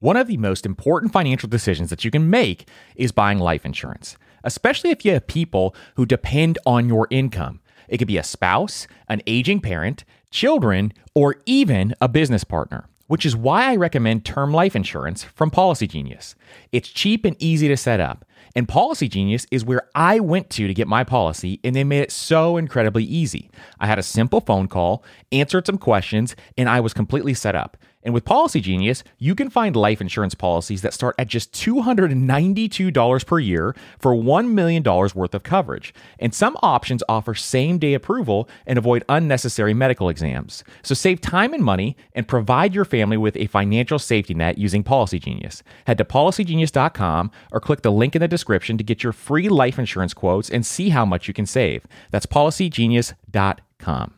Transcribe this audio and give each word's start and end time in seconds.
One 0.00 0.16
of 0.16 0.28
the 0.28 0.36
most 0.36 0.64
important 0.64 1.12
financial 1.12 1.48
decisions 1.48 1.90
that 1.90 2.04
you 2.04 2.12
can 2.12 2.30
make 2.30 2.68
is 2.94 3.10
buying 3.10 3.40
life 3.40 3.66
insurance, 3.66 4.16
especially 4.44 4.90
if 4.90 5.04
you 5.04 5.12
have 5.12 5.26
people 5.26 5.74
who 5.96 6.06
depend 6.06 6.56
on 6.64 6.88
your 6.88 7.08
income. 7.10 7.58
It 7.88 7.98
could 7.98 8.06
be 8.06 8.16
a 8.16 8.22
spouse, 8.22 8.86
an 9.08 9.22
aging 9.26 9.60
parent, 9.60 10.04
children, 10.30 10.92
or 11.16 11.42
even 11.46 11.96
a 12.00 12.06
business 12.06 12.44
partner, 12.44 12.88
which 13.08 13.26
is 13.26 13.34
why 13.34 13.72
I 13.72 13.74
recommend 13.74 14.24
term 14.24 14.52
life 14.52 14.76
insurance 14.76 15.24
from 15.24 15.50
Policy 15.50 15.88
Genius. 15.88 16.36
It's 16.70 16.88
cheap 16.88 17.24
and 17.24 17.34
easy 17.40 17.66
to 17.66 17.76
set 17.76 17.98
up. 17.98 18.24
And 18.54 18.68
Policy 18.68 19.08
Genius 19.08 19.46
is 19.50 19.64
where 19.64 19.88
I 19.96 20.20
went 20.20 20.48
to 20.50 20.68
to 20.68 20.74
get 20.74 20.86
my 20.86 21.02
policy, 21.02 21.58
and 21.64 21.74
they 21.74 21.82
made 21.82 22.02
it 22.02 22.12
so 22.12 22.56
incredibly 22.56 23.02
easy. 23.02 23.50
I 23.80 23.88
had 23.88 23.98
a 23.98 24.02
simple 24.04 24.40
phone 24.40 24.68
call, 24.68 25.02
answered 25.32 25.66
some 25.66 25.78
questions, 25.78 26.36
and 26.56 26.68
I 26.68 26.78
was 26.78 26.94
completely 26.94 27.34
set 27.34 27.56
up. 27.56 27.76
And 28.08 28.14
with 28.14 28.24
Policy 28.24 28.62
Genius, 28.62 29.04
you 29.18 29.34
can 29.34 29.50
find 29.50 29.76
life 29.76 30.00
insurance 30.00 30.34
policies 30.34 30.80
that 30.80 30.94
start 30.94 31.14
at 31.18 31.28
just 31.28 31.52
$292 31.52 33.26
per 33.26 33.38
year 33.38 33.76
for 33.98 34.14
$1 34.14 34.50
million 34.50 34.82
worth 34.82 35.34
of 35.34 35.42
coverage. 35.42 35.92
And 36.18 36.34
some 36.34 36.56
options 36.62 37.02
offer 37.06 37.34
same 37.34 37.76
day 37.76 37.92
approval 37.92 38.48
and 38.66 38.78
avoid 38.78 39.04
unnecessary 39.10 39.74
medical 39.74 40.08
exams. 40.08 40.64
So 40.82 40.94
save 40.94 41.20
time 41.20 41.52
and 41.52 41.62
money 41.62 41.98
and 42.14 42.26
provide 42.26 42.74
your 42.74 42.86
family 42.86 43.18
with 43.18 43.36
a 43.36 43.46
financial 43.46 43.98
safety 43.98 44.32
net 44.32 44.56
using 44.56 44.82
Policy 44.82 45.18
Genius. 45.18 45.62
Head 45.86 45.98
to 45.98 46.04
policygenius.com 46.06 47.30
or 47.52 47.60
click 47.60 47.82
the 47.82 47.92
link 47.92 48.16
in 48.16 48.20
the 48.20 48.26
description 48.26 48.78
to 48.78 48.84
get 48.84 49.02
your 49.02 49.12
free 49.12 49.50
life 49.50 49.78
insurance 49.78 50.14
quotes 50.14 50.48
and 50.48 50.64
see 50.64 50.88
how 50.88 51.04
much 51.04 51.28
you 51.28 51.34
can 51.34 51.44
save. 51.44 51.86
That's 52.10 52.24
policygenius.com. 52.24 54.17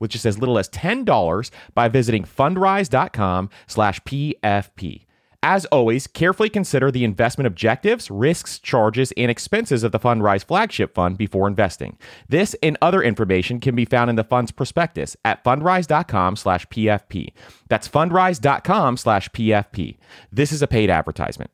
with 0.01 0.11
just 0.11 0.25
as 0.25 0.39
little 0.39 0.59
as 0.59 0.67
$10 0.69 1.51
by 1.73 1.87
visiting 1.87 2.23
fundrise.com 2.25 3.49
slash 3.67 4.01
PFP. 4.01 5.05
As 5.43 5.65
always, 5.65 6.05
carefully 6.05 6.49
consider 6.49 6.91
the 6.91 7.03
investment 7.03 7.47
objectives, 7.47 8.11
risks, 8.11 8.59
charges, 8.59 9.11
and 9.17 9.31
expenses 9.31 9.83
of 9.83 9.91
the 9.91 9.99
Fundrise 9.99 10.45
flagship 10.45 10.93
fund 10.93 11.17
before 11.17 11.47
investing. 11.47 11.97
This 12.29 12.55
and 12.61 12.77
other 12.79 13.01
information 13.01 13.59
can 13.59 13.75
be 13.75 13.85
found 13.85 14.11
in 14.11 14.17
the 14.17 14.23
fund's 14.23 14.51
prospectus 14.51 15.17
at 15.25 15.43
fundrise.com 15.43 16.35
slash 16.35 16.67
PFP. 16.67 17.33
That's 17.69 17.87
fundrise.com 17.87 18.97
slash 18.97 19.29
PFP. 19.29 19.97
This 20.31 20.51
is 20.51 20.61
a 20.61 20.67
paid 20.67 20.91
advertisement. 20.91 21.49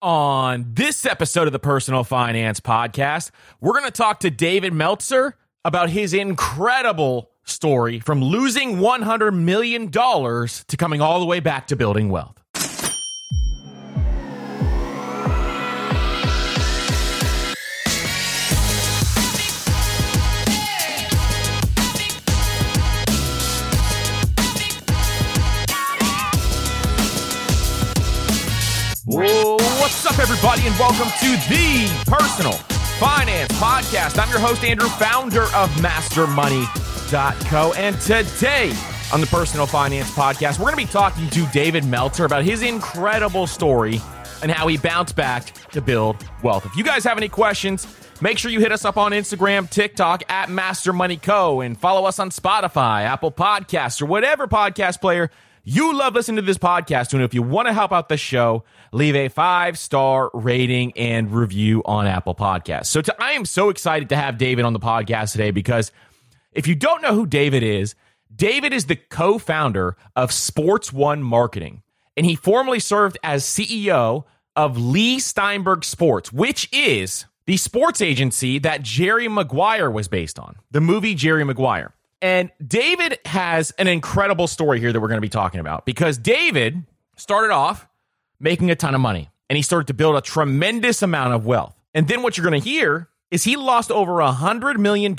On 0.00 0.64
this 0.72 1.04
episode 1.04 1.46
of 1.46 1.52
the 1.52 1.58
Personal 1.58 2.04
Finance 2.04 2.60
Podcast, 2.60 3.32
we're 3.60 3.72
going 3.72 3.84
to 3.84 3.90
talk 3.90 4.20
to 4.20 4.30
David 4.30 4.72
Meltzer 4.72 5.36
about 5.66 5.90
his 5.90 6.14
incredible 6.14 7.28
story 7.42 7.98
from 7.98 8.22
losing 8.22 8.76
$100 8.76 9.34
million 9.34 9.90
to 9.90 10.76
coming 10.78 11.00
all 11.00 11.18
the 11.18 11.26
way 11.26 11.40
back 11.40 11.66
to 11.66 11.74
building 11.74 12.08
wealth. 12.08 12.40
what's 29.80 30.06
up, 30.06 30.18
everybody, 30.20 30.66
and 30.66 30.78
welcome 30.78 31.08
to 31.20 31.30
the 31.48 32.04
Personal 32.06 32.75
Finance 32.98 33.52
Podcast. 33.52 34.18
I'm 34.18 34.30
your 34.30 34.38
host, 34.38 34.64
Andrew, 34.64 34.88
founder 34.88 35.42
of 35.42 35.68
MasterMoney.co. 35.82 37.72
And 37.74 38.00
today 38.00 38.72
on 39.12 39.20
the 39.20 39.26
Personal 39.26 39.66
Finance 39.66 40.10
Podcast, 40.12 40.58
we're 40.58 40.70
going 40.70 40.78
to 40.78 40.86
be 40.86 40.90
talking 40.90 41.28
to 41.28 41.46
David 41.52 41.84
Meltzer 41.84 42.24
about 42.24 42.42
his 42.44 42.62
incredible 42.62 43.46
story 43.46 44.00
and 44.40 44.50
how 44.50 44.66
he 44.66 44.78
bounced 44.78 45.14
back 45.14 45.52
to 45.72 45.82
build 45.82 46.24
wealth. 46.42 46.64
If 46.64 46.74
you 46.74 46.84
guys 46.84 47.04
have 47.04 47.18
any 47.18 47.28
questions, 47.28 47.86
make 48.22 48.38
sure 48.38 48.50
you 48.50 48.60
hit 48.60 48.72
us 48.72 48.86
up 48.86 48.96
on 48.96 49.12
Instagram, 49.12 49.68
TikTok 49.68 50.22
at 50.30 50.48
Master 50.48 50.94
Money 50.94 51.18
Co. 51.18 51.60
and 51.60 51.78
follow 51.78 52.06
us 52.06 52.18
on 52.18 52.30
Spotify, 52.30 53.02
Apple 53.02 53.30
Podcasts, 53.30 54.00
or 54.00 54.06
whatever 54.06 54.46
podcast 54.46 55.02
player 55.02 55.30
you 55.68 55.98
love 55.98 56.14
listening 56.14 56.36
to 56.36 56.42
this 56.42 56.58
podcast. 56.58 57.12
And 57.12 57.22
if 57.24 57.34
you 57.34 57.42
want 57.42 57.66
to 57.66 57.74
help 57.74 57.90
out 57.90 58.08
the 58.08 58.16
show, 58.16 58.62
leave 58.92 59.16
a 59.16 59.28
five 59.28 59.76
star 59.76 60.30
rating 60.32 60.92
and 60.96 61.32
review 61.32 61.82
on 61.84 62.06
Apple 62.06 62.36
Podcasts. 62.36 62.86
So 62.86 63.02
to, 63.02 63.22
I 63.22 63.32
am 63.32 63.44
so 63.44 63.68
excited 63.68 64.08
to 64.10 64.16
have 64.16 64.38
David 64.38 64.64
on 64.64 64.72
the 64.72 64.78
podcast 64.78 65.32
today 65.32 65.50
because 65.50 65.90
if 66.52 66.68
you 66.68 66.76
don't 66.76 67.02
know 67.02 67.14
who 67.14 67.26
David 67.26 67.64
is, 67.64 67.96
David 68.34 68.72
is 68.72 68.86
the 68.86 68.94
co 68.94 69.38
founder 69.38 69.96
of 70.14 70.30
Sports 70.30 70.92
One 70.92 71.20
Marketing, 71.20 71.82
and 72.16 72.24
he 72.24 72.36
formerly 72.36 72.78
served 72.78 73.18
as 73.24 73.44
CEO 73.44 74.22
of 74.54 74.78
Leigh 74.78 75.18
Steinberg 75.18 75.84
Sports, 75.84 76.32
which 76.32 76.68
is 76.72 77.26
the 77.46 77.56
sports 77.56 78.00
agency 78.00 78.60
that 78.60 78.82
Jerry 78.82 79.26
Maguire 79.26 79.90
was 79.90 80.06
based 80.06 80.38
on, 80.38 80.56
the 80.70 80.80
movie 80.80 81.16
Jerry 81.16 81.44
Maguire. 81.44 81.92
And 82.26 82.50
David 82.66 83.20
has 83.24 83.70
an 83.78 83.86
incredible 83.86 84.48
story 84.48 84.80
here 84.80 84.92
that 84.92 85.00
we're 85.00 85.06
going 85.06 85.18
to 85.18 85.22
be 85.22 85.28
talking 85.28 85.60
about 85.60 85.86
because 85.86 86.18
David 86.18 86.82
started 87.16 87.52
off 87.52 87.86
making 88.40 88.68
a 88.72 88.74
ton 88.74 88.96
of 88.96 89.00
money 89.00 89.30
and 89.48 89.56
he 89.56 89.62
started 89.62 89.86
to 89.86 89.94
build 89.94 90.16
a 90.16 90.20
tremendous 90.20 91.02
amount 91.02 91.34
of 91.34 91.46
wealth. 91.46 91.76
And 91.94 92.08
then 92.08 92.24
what 92.24 92.36
you're 92.36 92.44
going 92.44 92.60
to 92.60 92.68
hear 92.68 93.08
is 93.30 93.44
he 93.44 93.54
lost 93.54 93.92
over 93.92 94.20
a 94.20 94.32
$100 94.32 94.76
million 94.78 95.14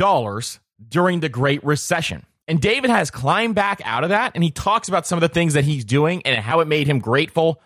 during 0.89 1.21
the 1.21 1.29
Great 1.29 1.63
Recession. 1.63 2.25
And 2.45 2.59
David 2.59 2.89
has 2.89 3.09
climbed 3.09 3.55
back 3.55 3.81
out 3.85 4.03
of 4.03 4.09
that 4.09 4.33
and 4.35 4.43
he 4.43 4.51
talks 4.51 4.89
about 4.89 5.07
some 5.07 5.15
of 5.15 5.21
the 5.21 5.33
things 5.33 5.53
that 5.53 5.63
he's 5.63 5.85
doing 5.85 6.21
and 6.25 6.37
how 6.37 6.59
it 6.59 6.67
made 6.67 6.87
him 6.87 6.99
grateful. 6.99 7.61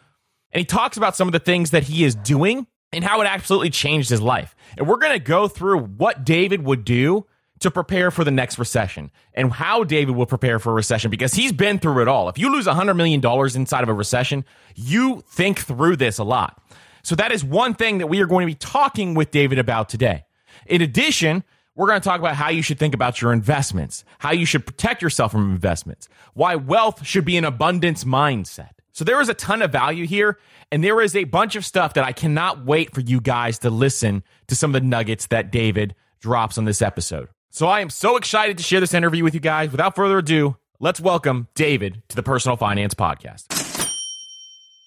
And 0.51 0.59
he 0.59 0.65
talks 0.65 0.97
about 0.97 1.15
some 1.15 1.27
of 1.27 1.31
the 1.31 1.39
things 1.39 1.71
that 1.71 1.81
he 1.81 2.03
is 2.03 2.13
doing 2.13 2.67
and 2.93 3.03
how 3.03 3.21
it 3.21 3.25
absolutely 3.25 3.71
changed 3.71 4.11
his 4.11 4.21
life. 4.21 4.55
And 4.77 4.87
we're 4.87 4.97
going 4.97 5.13
to 5.13 5.19
go 5.19 5.47
through 5.47 5.79
what 5.79 6.23
David 6.23 6.63
would 6.63 6.85
do 6.85 7.25
to 7.61 7.71
prepare 7.71 8.11
for 8.11 8.23
the 8.23 8.31
next 8.31 8.59
recession 8.59 9.11
and 9.33 9.51
how 9.51 9.83
David 9.83 10.15
will 10.15 10.25
prepare 10.25 10.59
for 10.59 10.71
a 10.71 10.73
recession 10.73 11.09
because 11.09 11.33
he's 11.33 11.51
been 11.51 11.79
through 11.79 12.01
it 12.01 12.07
all. 12.07 12.27
If 12.29 12.37
you 12.37 12.51
lose 12.51 12.67
$100 12.67 12.95
million 12.95 13.21
inside 13.55 13.83
of 13.83 13.89
a 13.89 13.93
recession, 13.93 14.45
you 14.75 15.23
think 15.27 15.59
through 15.59 15.95
this 15.95 16.17
a 16.17 16.23
lot. 16.23 16.61
So 17.03 17.15
that 17.15 17.31
is 17.31 17.43
one 17.43 17.73
thing 17.73 17.99
that 17.99 18.07
we 18.07 18.19
are 18.21 18.25
going 18.25 18.47
to 18.47 18.51
be 18.51 18.57
talking 18.57 19.13
with 19.13 19.31
David 19.31 19.59
about 19.59 19.89
today. 19.89 20.25
In 20.67 20.81
addition, 20.81 21.43
we're 21.75 21.87
going 21.87 22.01
to 22.01 22.03
talk 22.03 22.19
about 22.19 22.35
how 22.35 22.49
you 22.49 22.61
should 22.61 22.77
think 22.77 22.93
about 22.93 23.21
your 23.21 23.31
investments, 23.31 24.03
how 24.19 24.31
you 24.31 24.45
should 24.45 24.65
protect 24.65 25.01
yourself 25.01 25.31
from 25.31 25.51
investments, 25.51 26.09
why 26.33 26.55
wealth 26.55 27.05
should 27.05 27.25
be 27.25 27.37
an 27.37 27.45
abundance 27.45 28.03
mindset. 28.03 28.71
So 28.91 29.05
there 29.05 29.21
is 29.21 29.29
a 29.29 29.33
ton 29.33 29.61
of 29.61 29.71
value 29.71 30.05
here, 30.05 30.37
and 30.71 30.83
there 30.83 31.01
is 31.01 31.15
a 31.15 31.23
bunch 31.23 31.55
of 31.55 31.65
stuff 31.65 31.93
that 31.93 32.03
I 32.03 32.11
cannot 32.11 32.65
wait 32.65 32.93
for 32.93 33.01
you 33.01 33.21
guys 33.21 33.59
to 33.59 33.69
listen 33.69 34.23
to 34.47 34.55
some 34.55 34.75
of 34.75 34.81
the 34.81 34.87
nuggets 34.87 35.27
that 35.27 35.51
David 35.51 35.95
drops 36.19 36.57
on 36.57 36.65
this 36.65 36.81
episode. 36.81 37.29
So 37.53 37.67
I 37.67 37.81
am 37.81 37.89
so 37.89 38.15
excited 38.15 38.57
to 38.59 38.63
share 38.63 38.79
this 38.79 38.93
interview 38.93 39.25
with 39.25 39.33
you 39.33 39.41
guys. 39.41 39.71
Without 39.71 39.93
further 39.93 40.19
ado, 40.19 40.55
let's 40.79 41.01
welcome 41.01 41.49
David 41.53 42.01
to 42.07 42.15
the 42.15 42.23
Personal 42.23 42.55
Finance 42.55 42.93
Podcast. 42.93 43.91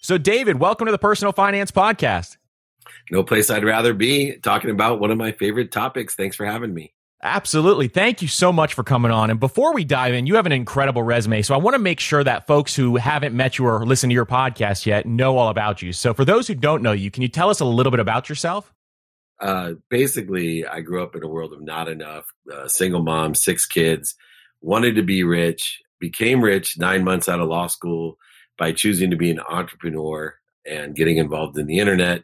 So, 0.01 0.17
David, 0.17 0.59
welcome 0.59 0.87
to 0.87 0.93
the 0.93 0.97
Personal 0.99 1.33
Finance 1.33 1.71
Podcast. 1.71 2.39
No 3.11 3.23
place 3.23 3.51
I'd 3.51 3.65
rather 3.65 3.93
be 3.93 4.37
talking 4.37 4.71
about 4.71 4.99
one 4.99 5.11
of 5.11 5.19
my 5.19 5.33
favorite 5.33 5.73
topics. 5.73 6.15
Thanks 6.15 6.37
for 6.37 6.47
having 6.47 6.73
me. 6.73 6.95
Absolutely. 7.23 7.89
Thank 7.89 8.23
you 8.23 8.29
so 8.29 8.51
much 8.51 8.73
for 8.73 8.83
coming 8.83 9.11
on. 9.11 9.29
And 9.29 9.39
before 9.39 9.75
we 9.75 9.85
dive 9.85 10.15
in, 10.15 10.27
you 10.27 10.37
have 10.37 10.47
an 10.47 10.53
incredible 10.53 11.03
resume. 11.03 11.43
So 11.43 11.55
I 11.55 11.59
want 11.59 11.75
to 11.75 11.79
make 11.79 12.01
sure 12.01 12.25
that 12.25 12.47
folks 12.47 12.75
who 12.75 12.97
haven't 12.97 13.35
met 13.35 13.59
you 13.59 13.67
or 13.67 13.85
listened 13.85 14.11
to 14.11 14.15
your 14.15 14.27
podcast 14.27 14.87
yet 14.87 15.05
know 15.05 15.37
all 15.37 15.51
about 15.51 15.83
you. 15.83 15.93
So 15.93 16.15
for 16.15 16.25
those 16.25 16.49
who 16.49 16.55
don't 16.55 16.83
know 16.83 16.93
you, 16.93 17.11
can 17.11 17.23
you 17.23 17.29
tell 17.29 17.51
us 17.51 17.61
a 17.61 17.67
little 17.67 17.91
bit 17.91 18.01
about 18.01 18.31
yourself? 18.31 18.74
Uh, 19.41 19.73
basically, 19.91 20.67
I 20.67 20.81
grew 20.81 21.03
up 21.03 21.17
in 21.17 21.23
a 21.23 21.29
world 21.29 21.53
of 21.53 21.63
not 21.63 21.89
enough, 21.89 22.27
uh, 22.53 22.69
single 22.69 23.03
mom, 23.03 23.35
six 23.35 23.67
kids, 23.67 24.15
wanted 24.61 24.95
to 24.97 25.03
be 25.03 25.25
rich, 25.25 25.83
became 25.99 26.43
rich 26.43 26.79
nine 26.79 27.05
months 27.05 27.29
out 27.29 27.41
of 27.41 27.49
law 27.49 27.67
school 27.67 28.17
by 28.57 28.73
choosing 28.73 29.11
to 29.11 29.17
be 29.17 29.31
an 29.31 29.41
entrepreneur 29.41 30.35
and 30.67 30.95
getting 30.95 31.19
involved 31.19 31.59
in 31.59 31.67
the 31.67 31.79
internet. 31.79 32.23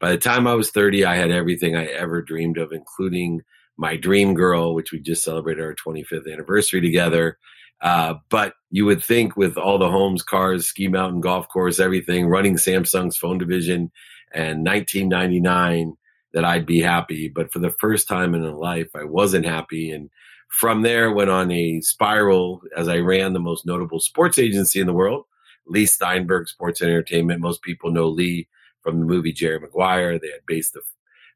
By 0.00 0.10
the 0.10 0.18
time 0.18 0.46
I 0.46 0.54
was 0.54 0.70
30, 0.70 1.04
I 1.04 1.16
had 1.16 1.30
everything 1.30 1.76
I 1.76 1.86
ever 1.86 2.22
dreamed 2.22 2.58
of, 2.58 2.72
including 2.72 3.42
my 3.76 3.96
dream 3.96 4.34
girl, 4.34 4.74
which 4.74 4.92
we 4.92 5.00
just 5.00 5.24
celebrated 5.24 5.62
our 5.62 5.74
25th 5.74 6.32
anniversary 6.32 6.80
together. 6.80 7.38
Uh, 7.80 8.14
but 8.30 8.54
you 8.70 8.84
would 8.84 9.02
think 9.02 9.36
with 9.36 9.56
all 9.56 9.78
the 9.78 9.90
homes, 9.90 10.22
cars, 10.22 10.66
ski 10.66 10.86
mountain, 10.88 11.20
golf 11.20 11.48
course, 11.48 11.80
everything, 11.80 12.26
running 12.26 12.56
Samsung's 12.56 13.16
phone 13.16 13.38
division 13.38 13.90
and 14.32 14.64
1999 14.64 15.94
that 16.32 16.44
I'd 16.44 16.66
be 16.66 16.80
happy. 16.80 17.28
But 17.28 17.52
for 17.52 17.58
the 17.58 17.74
first 17.78 18.08
time 18.08 18.34
in 18.34 18.42
my 18.42 18.50
life, 18.50 18.88
I 18.94 19.04
wasn't 19.04 19.46
happy. 19.46 19.90
And 19.90 20.10
from 20.48 20.82
there, 20.82 21.12
went 21.12 21.30
on 21.30 21.50
a 21.50 21.80
spiral 21.80 22.62
as 22.76 22.88
I 22.88 22.98
ran 22.98 23.32
the 23.32 23.40
most 23.40 23.66
notable 23.66 24.00
sports 24.00 24.38
agency 24.38 24.80
in 24.80 24.86
the 24.86 24.92
world, 24.92 25.24
Leigh 25.66 25.86
Steinberg 25.86 26.48
Sports 26.48 26.80
and 26.80 26.90
Entertainment. 26.90 27.40
Most 27.40 27.62
people 27.62 27.90
know 27.90 28.08
Leigh 28.08 28.48
from 28.82 29.00
the 29.00 29.06
movie 29.06 29.32
Jerry 29.32 29.60
Maguire. 29.60 30.18
They 30.18 30.30
had 30.30 30.46
based 30.46 30.74
the 30.74 30.82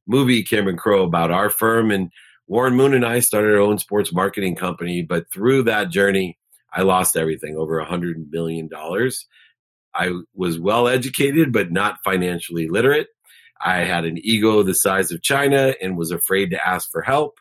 movie 0.07 0.43
Cameron 0.43 0.77
Crowe 0.77 1.05
about 1.05 1.31
our 1.31 1.51
firm. 1.51 1.91
And 1.91 2.11
Warren 2.47 2.75
Moon 2.75 2.95
and 2.95 3.05
I 3.05 3.21
started 3.21 3.53
our 3.53 3.61
own 3.61 3.79
sports 3.79 4.13
marketing 4.13 4.57
company. 4.57 5.03
But 5.03 5.31
through 5.33 5.65
that 5.65 5.91
journey, 5.91 6.39
I 6.73 6.83
lost 6.83 7.17
everything 7.17 7.57
over 7.57 7.81
a 7.81 7.87
$100 7.87 8.31
million. 8.31 8.69
I 9.95 10.13
was 10.35 10.59
well 10.59 10.89
educated, 10.89 11.53
but 11.53 11.73
not 11.73 11.99
financially 12.05 12.69
literate. 12.69 13.09
I 13.65 13.79
had 13.79 14.05
an 14.05 14.19
ego 14.19 14.63
the 14.63 14.75
size 14.75 15.11
of 15.13 15.23
China 15.23 15.75
and 15.81 15.97
was 15.97 16.11
afraid 16.11 16.51
to 16.51 16.67
ask 16.67 16.91
for 16.91 17.03
help. 17.03 17.39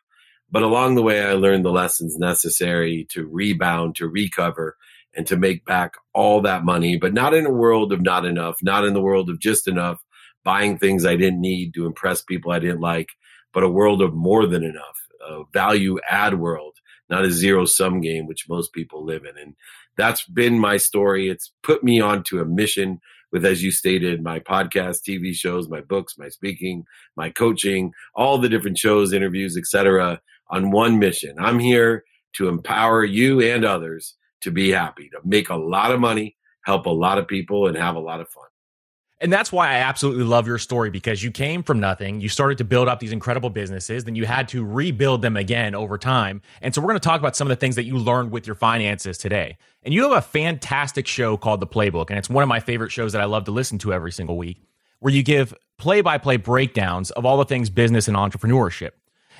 But 0.50 0.64
along 0.64 0.96
the 0.96 1.02
way, 1.02 1.24
I 1.24 1.34
learned 1.34 1.66
the 1.66 1.72
lessons 1.72 2.18
necessary 2.18 3.08
to 3.12 3.26
rebound, 3.26 3.96
to 3.96 4.08
recover, 4.08 4.78
and 5.16 5.26
to 5.28 5.38
make 5.38 5.66
back 5.66 5.94
all 6.14 6.42
that 6.42 6.64
money, 6.64 6.98
but 6.98 7.14
not 7.14 7.34
in 7.34 7.46
a 7.46 7.52
world 7.52 7.92
of 7.94 8.02
not 8.02 8.26
enough, 8.26 8.58
not 8.62 8.86
in 8.86 8.94
the 8.94 9.02
world 9.02 9.30
of 9.30 9.40
just 9.40 9.68
enough, 9.68 10.04
buying 10.44 10.78
things 10.78 11.06
I 11.06 11.16
didn't 11.16 11.42
need 11.42 11.74
to 11.74 11.86
impress 11.86 12.22
people 12.22 12.52
I 12.52 12.60
didn't 12.60 12.82
like, 12.82 13.10
but 13.54 13.64
a 13.64 13.70
world 13.70 14.02
of 14.02 14.14
more 14.14 14.46
than 14.46 14.64
enough, 14.64 14.98
a 15.28 15.44
value 15.54 15.98
add 16.08 16.40
world, 16.40 16.76
not 17.10 17.26
a 17.26 17.32
zero 17.32 17.66
sum 17.66 18.02
game, 18.02 18.28
which 18.28 18.50
most 18.50 18.74
people 18.74 19.04
live 19.06 19.24
in. 19.26 19.38
And 19.38 19.56
that's 19.98 20.26
been 20.26 20.60
my 20.60 20.78
story. 20.78 21.30
It's 21.30 21.52
put 21.64 21.84
me 21.84 22.02
onto 22.02 22.40
a 22.40 22.46
mission 22.46 23.00
with, 23.36 23.46
as 23.46 23.62
you 23.62 23.70
stated, 23.70 24.24
my 24.24 24.40
podcast, 24.40 25.02
TV 25.02 25.34
shows, 25.34 25.68
my 25.68 25.82
books, 25.82 26.18
my 26.18 26.30
speaking, 26.30 26.86
my 27.18 27.30
coaching, 27.30 27.92
all 28.16 28.38
the 28.38 28.48
different 28.48 28.78
shows, 28.78 29.12
interviews, 29.12 29.58
etc. 29.58 30.22
on 30.50 30.72
one 30.72 31.00
mission. 31.00 31.36
I'm 31.38 31.60
here 31.60 32.06
to 32.38 32.48
empower 32.48 33.04
you 33.04 33.42
and 33.42 33.66
others 33.66 34.16
to 34.40 34.52
be 34.52 34.72
happy, 34.72 35.10
to 35.10 35.20
make 35.26 35.50
a 35.50 35.58
lot 35.58 35.92
of 35.92 36.00
money, 36.00 36.38
help 36.64 36.86
a 36.86 36.90
lot 36.90 37.18
of 37.18 37.28
people, 37.28 37.68
and 37.68 37.76
have 37.76 37.98
a 37.98 38.00
lot 38.00 38.22
of 38.22 38.30
fun. 38.30 38.46
And 39.26 39.34
that's 39.34 39.52
why 39.52 39.70
I 39.70 39.78
absolutely 39.78 40.24
love 40.24 40.46
your 40.46 40.60
story 40.60 40.92
because 40.92 41.24
you 41.24 41.32
came 41.32 41.64
from 41.64 41.80
nothing. 41.80 42.22
You 42.22 42.30
started 42.30 42.60
to 42.60 42.64
build 42.64 42.88
up 42.88 43.00
these 43.00 43.12
incredible 43.12 43.50
businesses, 43.50 44.04
then 44.04 44.14
you 44.14 44.28
had 44.28 44.48
to 44.50 44.64
rebuild 44.64 45.24
them 45.24 45.36
again 45.36 45.74
over 45.74 45.98
time. 45.98 46.44
And 46.62 46.76
so 46.76 46.80
we're 46.80 46.90
going 46.90 47.00
to 47.00 47.08
talk 47.08 47.22
about 47.22 47.36
some 47.36 47.48
of 47.48 47.50
the 47.50 47.56
things 47.56 47.76
that 47.76 47.86
you 47.86 47.98
learned 47.98 48.30
with 48.30 48.46
your 48.46 48.56
finances 48.56 49.18
today. 49.18 49.58
And 49.82 49.96
you 49.96 50.04
have 50.04 50.12
a 50.12 50.22
fantastic 50.22 51.08
show 51.08 51.38
called 51.38 51.60
The 51.60 51.66
Playbook. 51.66 52.12
And 52.12 52.20
it's 52.20 52.30
one 52.30 52.44
of 52.44 52.48
my 52.48 52.60
favorite 52.60 52.92
shows 52.92 53.14
that 53.14 53.22
I 53.22 53.26
love 53.26 53.46
to 53.46 53.52
listen 53.52 53.80
to 53.80 53.94
every 53.94 54.12
single 54.12 54.38
week, 54.38 54.62
where 55.00 55.12
you 55.12 55.24
give 55.24 55.56
play 55.80 56.02
by 56.02 56.20
play 56.20 56.38
breakdowns 56.38 57.10
of 57.10 57.26
all 57.26 57.38
the 57.38 57.46
things 57.46 57.72
business 57.72 58.08
and 58.08 58.16
entrepreneurship. 58.16 58.92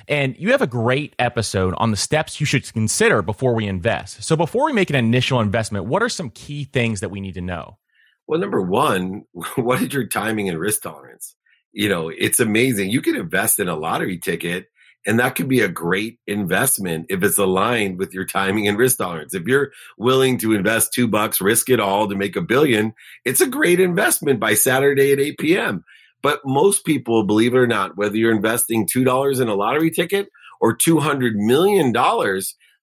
And 0.08 0.36
you 0.36 0.50
have 0.50 0.62
a 0.62 0.66
great 0.66 1.14
episode 1.20 1.74
on 1.76 1.92
the 1.92 1.96
steps 1.96 2.40
you 2.40 2.46
should 2.46 2.72
consider 2.72 3.22
before 3.22 3.54
we 3.54 3.68
invest. 3.68 4.24
So 4.24 4.34
before 4.34 4.66
we 4.66 4.72
make 4.72 4.90
an 4.90 4.96
initial 4.96 5.40
investment, 5.40 5.84
what 5.84 6.02
are 6.02 6.08
some 6.08 6.30
key 6.30 6.64
things 6.64 6.98
that 7.02 7.12
we 7.12 7.20
need 7.20 7.34
to 7.34 7.40
know? 7.40 7.78
Well, 8.26 8.40
number 8.40 8.60
one, 8.60 9.24
what 9.56 9.82
is 9.82 9.92
your 9.92 10.06
timing 10.06 10.48
and 10.48 10.58
risk 10.58 10.82
tolerance? 10.82 11.34
You 11.72 11.88
know, 11.88 12.08
it's 12.08 12.40
amazing. 12.40 12.90
You 12.90 13.02
can 13.02 13.16
invest 13.16 13.60
in 13.60 13.68
a 13.68 13.76
lottery 13.76 14.18
ticket 14.18 14.68
and 15.06 15.20
that 15.20 15.36
could 15.36 15.48
be 15.48 15.60
a 15.60 15.68
great 15.68 16.18
investment 16.26 17.06
if 17.08 17.22
it's 17.22 17.38
aligned 17.38 17.98
with 17.98 18.12
your 18.12 18.24
timing 18.24 18.66
and 18.66 18.76
risk 18.76 18.98
tolerance. 18.98 19.34
If 19.34 19.46
you're 19.46 19.70
willing 19.96 20.36
to 20.38 20.52
invest 20.52 20.92
two 20.92 21.06
bucks, 21.06 21.40
risk 21.40 21.70
it 21.70 21.78
all 21.78 22.08
to 22.08 22.16
make 22.16 22.34
a 22.34 22.42
billion, 22.42 22.92
it's 23.24 23.40
a 23.40 23.46
great 23.46 23.78
investment 23.78 24.40
by 24.40 24.54
Saturday 24.54 25.12
at 25.12 25.20
8 25.20 25.38
p.m. 25.38 25.84
But 26.22 26.40
most 26.44 26.84
people, 26.84 27.22
believe 27.22 27.54
it 27.54 27.58
or 27.58 27.68
not, 27.68 27.96
whether 27.96 28.16
you're 28.16 28.34
investing 28.34 28.86
$2 28.86 29.40
in 29.40 29.48
a 29.48 29.54
lottery 29.54 29.92
ticket 29.92 30.28
or 30.60 30.76
$200 30.76 31.34
million, 31.34 31.92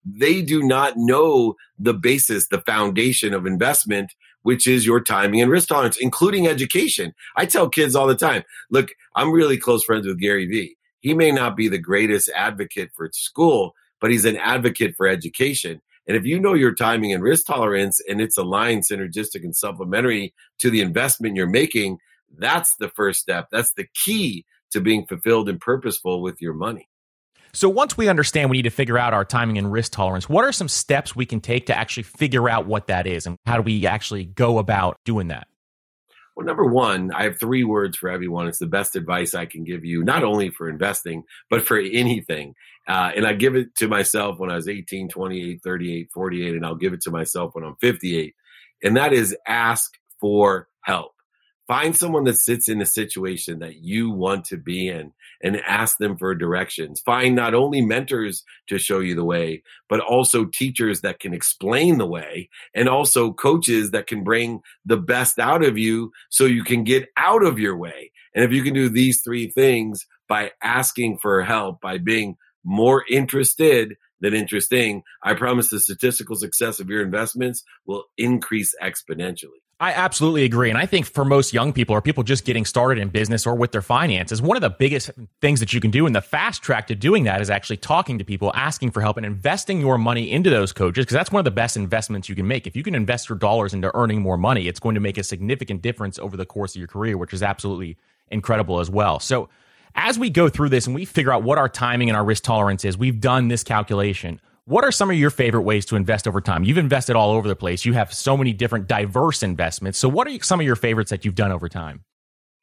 they 0.06 0.42
do 0.42 0.64
not 0.64 0.94
know 0.96 1.56
the 1.78 1.94
basis, 1.94 2.48
the 2.48 2.62
foundation 2.62 3.34
of 3.34 3.46
investment 3.46 4.14
which 4.44 4.68
is 4.68 4.86
your 4.86 5.02
timing 5.02 5.42
and 5.42 5.52
risk 5.52 5.70
tolerance, 5.70 5.98
including 5.98 6.48
education. 6.48 7.14
I 7.36 7.46
tell 7.46 7.68
kids 7.68 7.96
all 7.96 8.08
the 8.08 8.16
time, 8.16 8.44
look, 8.70 8.92
I'm 9.16 9.32
really 9.32 9.58
close 9.58 9.84
friends 9.84 10.06
with 10.06 10.20
Gary 10.20 10.46
Vee. 10.46 10.78
He 11.00 11.14
may 11.14 11.32
not 11.32 11.58
be 11.58 11.68
the 11.68 11.78
greatest 11.78 12.30
advocate 12.34 12.92
for 12.96 13.10
school, 13.14 13.74
but 14.00 14.12
he's 14.12 14.26
an 14.26 14.38
advocate 14.38 14.96
for 14.96 15.08
education. 15.08 15.82
And 16.08 16.18
if 16.18 16.26
you 16.26 16.40
know 16.40 16.54
your 16.54 16.74
timing 16.74 17.14
and 17.14 17.24
risk 17.24 17.46
tolerance 17.46 18.02
and 18.08 18.22
it's 18.22 18.38
aligned, 18.38 18.84
synergistic, 18.84 19.44
and 19.44 19.56
supplementary 19.56 20.34
to 20.60 20.70
the 20.70 20.82
investment 20.82 21.36
you're 21.36 21.48
making, 21.48 21.98
that's 22.38 22.76
the 22.76 22.90
first 22.90 23.22
step. 23.22 23.48
That's 23.52 23.74
the 23.74 23.88
key 23.94 24.46
to 24.72 24.82
being 24.82 25.06
fulfilled 25.06 25.50
and 25.50 25.62
purposeful 25.62 26.22
with 26.22 26.42
your 26.42 26.54
money. 26.54 26.90
So 27.56 27.70
once 27.70 27.96
we 27.96 28.08
understand 28.08 28.50
we 28.50 28.58
need 28.58 28.64
to 28.64 28.72
figure 28.72 28.98
out 28.98 29.14
our 29.14 29.24
timing 29.24 29.60
and 29.60 29.72
risk 29.72 29.92
tolerance, 29.92 30.28
what 30.28 30.44
are 30.44 30.52
some 30.52 30.68
steps 30.68 31.16
we 31.16 31.28
can 31.28 31.40
take 31.40 31.68
to 31.68 31.78
actually 31.78 32.04
figure 32.04 32.50
out 32.50 32.66
what 32.66 32.88
that 32.88 33.06
is 33.06 33.28
and 33.28 33.38
how 33.46 33.58
do 33.58 33.62
we 33.62 33.86
actually 33.86 34.26
go 34.26 34.58
about 34.58 34.98
doing 35.06 35.28
that? 35.28 35.48
Well, 36.36 36.48
number 36.48 36.66
one, 36.66 37.12
I 37.14 37.26
have 37.26 37.40
three 37.40 37.64
words 37.64 37.96
for 37.96 38.10
everyone. 38.10 38.48
It's 38.48 38.58
the 38.58 38.66
best 38.66 38.96
advice 38.96 39.36
I 39.36 39.46
can 39.46 39.64
give 39.64 39.86
you, 39.86 40.04
not 40.04 40.24
only 40.24 40.50
for 40.50 40.68
investing, 40.68 41.26
but 41.48 41.68
for 41.68 41.78
anything. 41.78 42.56
Uh, 42.88 43.12
and 43.16 43.26
I 43.26 43.34
give 43.34 43.56
it 43.56 43.76
to 43.76 43.88
myself 43.88 44.40
when 44.40 44.50
I 44.50 44.56
was 44.56 44.68
18, 44.68 45.10
28, 45.10 45.62
38, 45.64 46.10
48, 46.12 46.56
and 46.56 46.66
I'll 46.66 46.74
give 46.74 46.94
it 46.94 47.02
to 47.02 47.12
myself 47.12 47.54
when 47.54 47.64
I'm 47.64 47.76
58. 47.80 48.34
And 48.82 48.98
that 48.98 49.14
is 49.14 49.38
ask 49.48 49.94
for 50.20 50.68
help. 50.82 51.13
Find 51.68 51.96
someone 51.96 52.26
that 52.26 52.36
sits 52.36 52.68
in 52.68 52.82
a 52.82 52.86
situation 52.86 53.60
that 53.60 53.78
you 53.78 54.10
want 54.10 54.46
to 54.46 54.58
be 54.58 54.90
in 54.90 55.14
and 55.42 55.62
ask 55.62 55.98
them 55.98 56.18
for 56.18 56.36
directions. 56.36 57.00
Find 57.00 57.36
not 57.36 57.54
only 57.54 57.82
mentors 57.82 58.44
to 58.68 58.78
show 58.78 59.00
you 59.00 59.16
the 59.16 59.24
way, 59.24 59.64
but 59.88 60.02
also 60.02 60.44
teachers 60.46 61.02
that 61.02 61.20
can 61.20 61.34
explain 61.34 61.98
the 61.98 62.06
way 62.06 62.50
and 62.76 62.90
also 62.90 63.32
coaches 63.32 63.92
that 63.92 64.08
can 64.08 64.24
bring 64.24 64.62
the 64.86 64.98
best 64.98 65.40
out 65.40 65.64
of 65.64 65.78
you 65.78 66.12
so 66.30 66.46
you 66.46 66.66
can 66.66 66.84
get 66.84 67.08
out 67.16 67.46
of 67.46 67.60
your 67.60 67.78
way. 67.78 68.12
And 68.36 68.44
if 68.44 68.52
you 68.52 68.62
can 68.62 68.74
do 68.74 68.90
these 68.90 69.22
three 69.22 69.50
things 69.50 70.06
by 70.28 70.52
asking 70.62 71.20
for 71.20 71.44
help, 71.44 71.80
by 71.80 71.98
being 71.98 72.36
more 72.66 73.06
interested 73.10 73.96
than 74.20 74.34
interesting, 74.34 75.04
I 75.22 75.34
promise 75.34 75.70
the 75.70 75.80
statistical 75.80 76.36
success 76.36 76.80
of 76.82 76.90
your 76.90 77.04
investments 77.04 77.64
will 77.86 78.06
increase 78.18 78.76
exponentially. 78.82 79.63
I 79.84 79.92
absolutely 79.92 80.46
agree. 80.46 80.70
And 80.70 80.78
I 80.78 80.86
think 80.86 81.06
for 81.06 81.26
most 81.26 81.52
young 81.52 81.74
people 81.74 81.94
or 81.94 82.02
people 82.02 82.24
just 82.24 82.46
getting 82.46 82.64
started 82.64 83.02
in 83.02 83.10
business 83.10 83.46
or 83.46 83.54
with 83.54 83.74
their 83.74 83.82
finances, 83.82 84.42
one 84.42 84.56
of 84.56 84.62
the 84.62 84.70
biggest 84.70 85.12
things 85.42 85.60
that 85.60 85.74
you 85.74 85.82
can 85.82 85.92
do 85.92 86.06
and 86.06 86.16
the 86.16 86.22
fast 86.22 86.64
track 86.64 86.88
to 86.88 86.96
doing 86.96 87.26
that 87.26 87.42
is 87.42 87.50
actually 87.50 87.76
talking 87.76 88.18
to 88.18 88.24
people, 88.24 88.54
asking 88.56 88.92
for 88.92 89.02
help, 89.02 89.18
and 89.18 89.26
investing 89.26 89.82
your 89.82 89.98
money 89.98 90.32
into 90.32 90.50
those 90.50 90.72
coaches 90.72 91.04
because 91.04 91.16
that's 91.16 91.34
one 91.34 91.42
of 91.42 91.44
the 91.44 91.52
best 91.52 91.76
investments 91.76 92.30
you 92.30 92.34
can 92.36 92.48
make. 92.48 92.66
If 92.66 92.78
you 92.78 92.84
can 92.84 92.96
invest 92.96 93.28
your 93.28 93.38
dollars 93.38 93.74
into 93.74 93.94
earning 93.94 94.22
more 94.22 94.38
money, 94.38 94.70
it's 94.70 94.80
going 94.80 94.96
to 94.96 95.02
make 95.02 95.18
a 95.18 95.24
significant 95.24 95.82
difference 95.82 96.18
over 96.18 96.38
the 96.38 96.46
course 96.46 96.76
of 96.76 96.80
your 96.80 96.88
career, 96.88 97.18
which 97.18 97.34
is 97.34 97.44
absolutely 97.44 97.98
incredible 98.32 98.80
as 98.80 98.90
well. 98.90 99.20
So, 99.20 99.50
as 99.96 100.18
we 100.18 100.30
go 100.30 100.48
through 100.48 100.70
this 100.70 100.88
and 100.88 100.96
we 100.96 101.04
figure 101.04 101.34
out 101.34 101.44
what 101.44 101.58
our 101.58 101.68
timing 101.68 102.10
and 102.10 102.16
our 102.16 102.24
risk 102.24 102.44
tolerance 102.44 102.86
is, 102.86 102.98
we've 102.98 103.20
done 103.20 103.50
this 103.50 103.66
calculation. 103.66 104.40
What 104.66 104.86
are 104.86 104.94
some 104.94 105.10
of 105.10 105.18
your 105.18 105.30
favorite 105.30 105.64
ways 105.64 105.86
to 105.88 105.98
invest 105.98 106.26
over 106.26 106.40
time? 106.40 106.64
You've 106.64 106.78
invested 106.78 107.18
all 107.18 107.32
over 107.32 107.50
the 107.50 107.56
place. 107.56 107.84
You 107.84 107.94
have 107.94 108.14
so 108.14 108.38
many 108.38 108.54
different 108.54 108.88
diverse 108.88 109.44
investments. 109.44 110.00
So, 110.00 110.08
what 110.08 110.26
are 110.26 110.42
some 110.42 110.62
of 110.62 110.66
your 110.66 110.78
favorites 110.78 111.10
that 111.10 111.26
you've 111.26 111.36
done 111.36 111.52
over 111.52 111.68
time? 111.68 112.06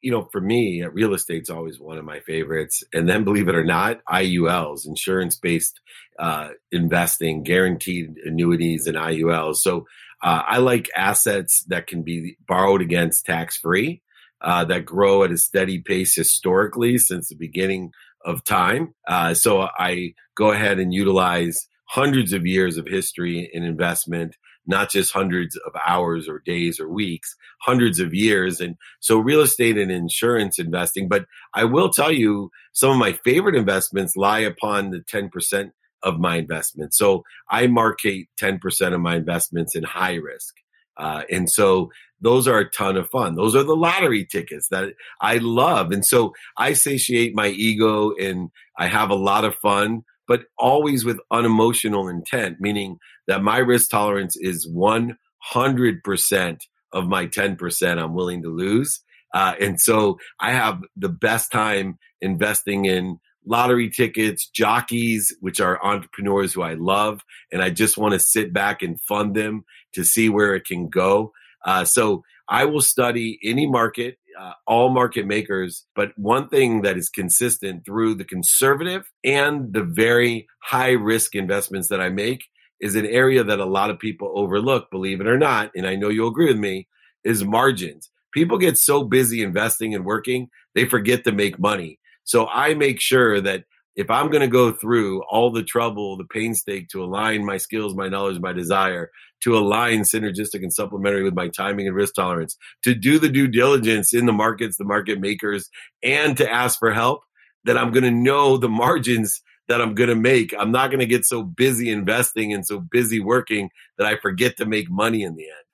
You 0.01 0.11
know, 0.11 0.27
for 0.31 0.41
me, 0.41 0.83
real 0.91 1.13
estate's 1.13 1.51
always 1.51 1.79
one 1.79 1.99
of 1.99 2.05
my 2.05 2.19
favorites. 2.21 2.83
And 2.91 3.07
then, 3.07 3.23
believe 3.23 3.47
it 3.47 3.55
or 3.55 3.63
not, 3.63 3.99
IULs, 4.09 4.87
insurance 4.87 5.35
based 5.35 5.79
uh, 6.17 6.49
investing, 6.71 7.43
guaranteed 7.43 8.15
annuities, 8.25 8.87
and 8.87 8.97
IULs. 8.97 9.57
So, 9.57 9.85
uh, 10.23 10.41
I 10.47 10.57
like 10.57 10.89
assets 10.95 11.63
that 11.67 11.85
can 11.85 12.01
be 12.01 12.35
borrowed 12.47 12.81
against 12.81 13.27
tax 13.27 13.57
free, 13.57 14.01
uh, 14.41 14.65
that 14.65 14.85
grow 14.85 15.23
at 15.23 15.31
a 15.31 15.37
steady 15.37 15.77
pace 15.77 16.15
historically 16.15 16.97
since 16.97 17.29
the 17.29 17.35
beginning 17.35 17.91
of 18.25 18.43
time. 18.43 18.95
Uh, 19.07 19.35
so, 19.35 19.67
I 19.77 20.15
go 20.35 20.49
ahead 20.49 20.79
and 20.79 20.91
utilize 20.91 21.67
hundreds 21.91 22.31
of 22.31 22.45
years 22.45 22.77
of 22.77 22.87
history 22.87 23.49
in 23.51 23.63
investment, 23.63 24.37
not 24.65 24.89
just 24.89 25.11
hundreds 25.11 25.57
of 25.57 25.73
hours 25.85 26.29
or 26.29 26.39
days 26.39 26.79
or 26.79 26.87
weeks, 26.87 27.35
hundreds 27.59 27.99
of 27.99 28.13
years. 28.13 28.61
And 28.61 28.77
so 29.01 29.17
real 29.19 29.41
estate 29.41 29.77
and 29.77 29.91
insurance 29.91 30.57
investing. 30.57 31.09
But 31.09 31.25
I 31.53 31.65
will 31.65 31.89
tell 31.89 32.11
you, 32.11 32.49
some 32.71 32.91
of 32.91 32.97
my 32.97 33.11
favorite 33.25 33.55
investments 33.55 34.15
lie 34.15 34.39
upon 34.39 34.91
the 34.91 34.99
10% 34.99 35.71
of 36.01 36.17
my 36.17 36.37
investments. 36.37 36.97
So 36.97 37.23
I 37.49 37.67
market 37.67 38.27
10% 38.39 38.93
of 38.93 39.01
my 39.01 39.17
investments 39.17 39.75
in 39.75 39.83
high 39.83 40.15
risk. 40.15 40.55
Uh, 40.95 41.23
and 41.29 41.49
so 41.51 41.91
those 42.21 42.47
are 42.47 42.59
a 42.59 42.69
ton 42.69 42.95
of 42.95 43.09
fun. 43.09 43.35
Those 43.35 43.53
are 43.53 43.63
the 43.63 43.75
lottery 43.75 44.25
tickets 44.25 44.69
that 44.69 44.93
I 45.19 45.39
love. 45.39 45.91
And 45.91 46.05
so 46.05 46.33
I 46.57 46.71
satiate 46.71 47.35
my 47.35 47.47
ego 47.47 48.13
and 48.15 48.49
I 48.77 48.87
have 48.87 49.09
a 49.09 49.15
lot 49.15 49.43
of 49.43 49.55
fun, 49.55 50.05
but 50.31 50.45
always 50.57 51.03
with 51.03 51.19
unemotional 51.29 52.07
intent, 52.07 52.55
meaning 52.61 52.97
that 53.27 53.43
my 53.43 53.57
risk 53.57 53.89
tolerance 53.89 54.37
is 54.37 54.65
100% 54.65 56.57
of 56.93 57.05
my 57.05 57.27
10% 57.27 57.97
I'm 58.01 58.13
willing 58.13 58.41
to 58.43 58.47
lose. 58.47 59.01
Uh, 59.33 59.55
and 59.59 59.77
so 59.77 60.17
I 60.39 60.53
have 60.53 60.79
the 60.95 61.09
best 61.09 61.51
time 61.51 61.99
investing 62.21 62.85
in 62.85 63.19
lottery 63.45 63.89
tickets, 63.89 64.47
jockeys, 64.47 65.35
which 65.41 65.59
are 65.59 65.85
entrepreneurs 65.85 66.53
who 66.53 66.61
I 66.61 66.75
love, 66.75 67.19
and 67.51 67.61
I 67.61 67.69
just 67.69 67.97
want 67.97 68.13
to 68.13 68.19
sit 68.19 68.53
back 68.53 68.81
and 68.81 69.01
fund 69.01 69.35
them 69.35 69.65
to 69.95 70.05
see 70.05 70.29
where 70.29 70.55
it 70.55 70.63
can 70.63 70.87
go. 70.87 71.33
Uh, 71.65 71.83
so 71.83 72.23
I 72.47 72.63
will 72.63 72.79
study 72.79 73.37
any 73.43 73.67
market, 73.67 74.17
uh, 74.41 74.53
all 74.65 74.89
market 74.89 75.27
makers, 75.27 75.85
but 75.95 76.11
one 76.15 76.49
thing 76.49 76.81
that 76.81 76.97
is 76.97 77.09
consistent 77.09 77.85
through 77.85 78.15
the 78.15 78.25
conservative 78.25 79.03
and 79.23 79.73
the 79.73 79.83
very 79.83 80.47
high 80.63 80.91
risk 80.91 81.35
investments 81.35 81.89
that 81.89 82.01
I 82.01 82.09
make 82.09 82.45
is 82.79 82.95
an 82.95 83.05
area 83.05 83.43
that 83.43 83.59
a 83.59 83.65
lot 83.65 83.91
of 83.91 83.99
people 83.99 84.33
overlook, 84.35 84.89
believe 84.89 85.21
it 85.21 85.27
or 85.27 85.37
not. 85.37 85.69
And 85.75 85.85
I 85.85 85.95
know 85.95 86.09
you'll 86.09 86.29
agree 86.29 86.47
with 86.47 86.57
me 86.57 86.87
is 87.23 87.43
margins. 87.43 88.09
People 88.33 88.57
get 88.57 88.77
so 88.77 89.03
busy 89.03 89.43
investing 89.43 89.93
and 89.93 90.05
working, 90.05 90.47
they 90.73 90.85
forget 90.85 91.23
to 91.25 91.31
make 91.31 91.59
money. 91.59 91.99
So 92.23 92.47
I 92.47 92.73
make 92.73 92.99
sure 92.99 93.41
that 93.41 93.65
if 93.95 94.09
I'm 94.09 94.29
going 94.29 94.41
to 94.41 94.47
go 94.47 94.71
through 94.71 95.23
all 95.23 95.51
the 95.51 95.63
trouble, 95.63 96.17
the 96.17 96.25
painstake 96.25 96.87
to 96.89 97.03
align 97.03 97.45
my 97.45 97.57
skills, 97.57 97.95
my 97.95 98.07
knowledge, 98.07 98.39
my 98.39 98.53
desire, 98.53 99.11
to 99.41 99.57
align 99.57 100.01
synergistic 100.01 100.61
and 100.61 100.73
supplementary 100.73 101.23
with 101.23 101.33
my 101.33 101.49
timing 101.49 101.87
and 101.87 101.95
risk 101.95 102.15
tolerance, 102.15 102.57
to 102.83 102.95
do 102.95 103.19
the 103.19 103.29
due 103.29 103.47
diligence 103.47 104.13
in 104.13 104.25
the 104.25 104.33
markets, 104.33 104.77
the 104.77 104.85
market 104.85 105.19
makers, 105.19 105.69
and 106.03 106.37
to 106.37 106.49
ask 106.49 106.79
for 106.79 106.91
help, 106.91 107.21
that 107.65 107.77
I'm 107.77 107.91
going 107.91 108.03
to 108.03 108.11
know 108.11 108.57
the 108.57 108.69
margins 108.83 109.41
that 109.67 109.81
I'm 109.81 109.93
going 109.95 110.09
to 110.09 110.15
make. 110.15 110.53
I'm 110.57 110.71
not 110.71 110.89
going 110.89 110.99
to 110.99 111.05
get 111.05 111.25
so 111.25 111.43
busy 111.43 111.89
investing 111.89 112.53
and 112.53 112.65
so 112.65 112.79
busy 112.79 113.19
working 113.19 113.69
that 113.97 114.07
I 114.07 114.17
forget 114.17 114.57
to 114.57 114.65
make 114.65 114.89
money 114.89 115.23
in 115.23 115.35
the 115.35 115.43
end. 115.43 115.65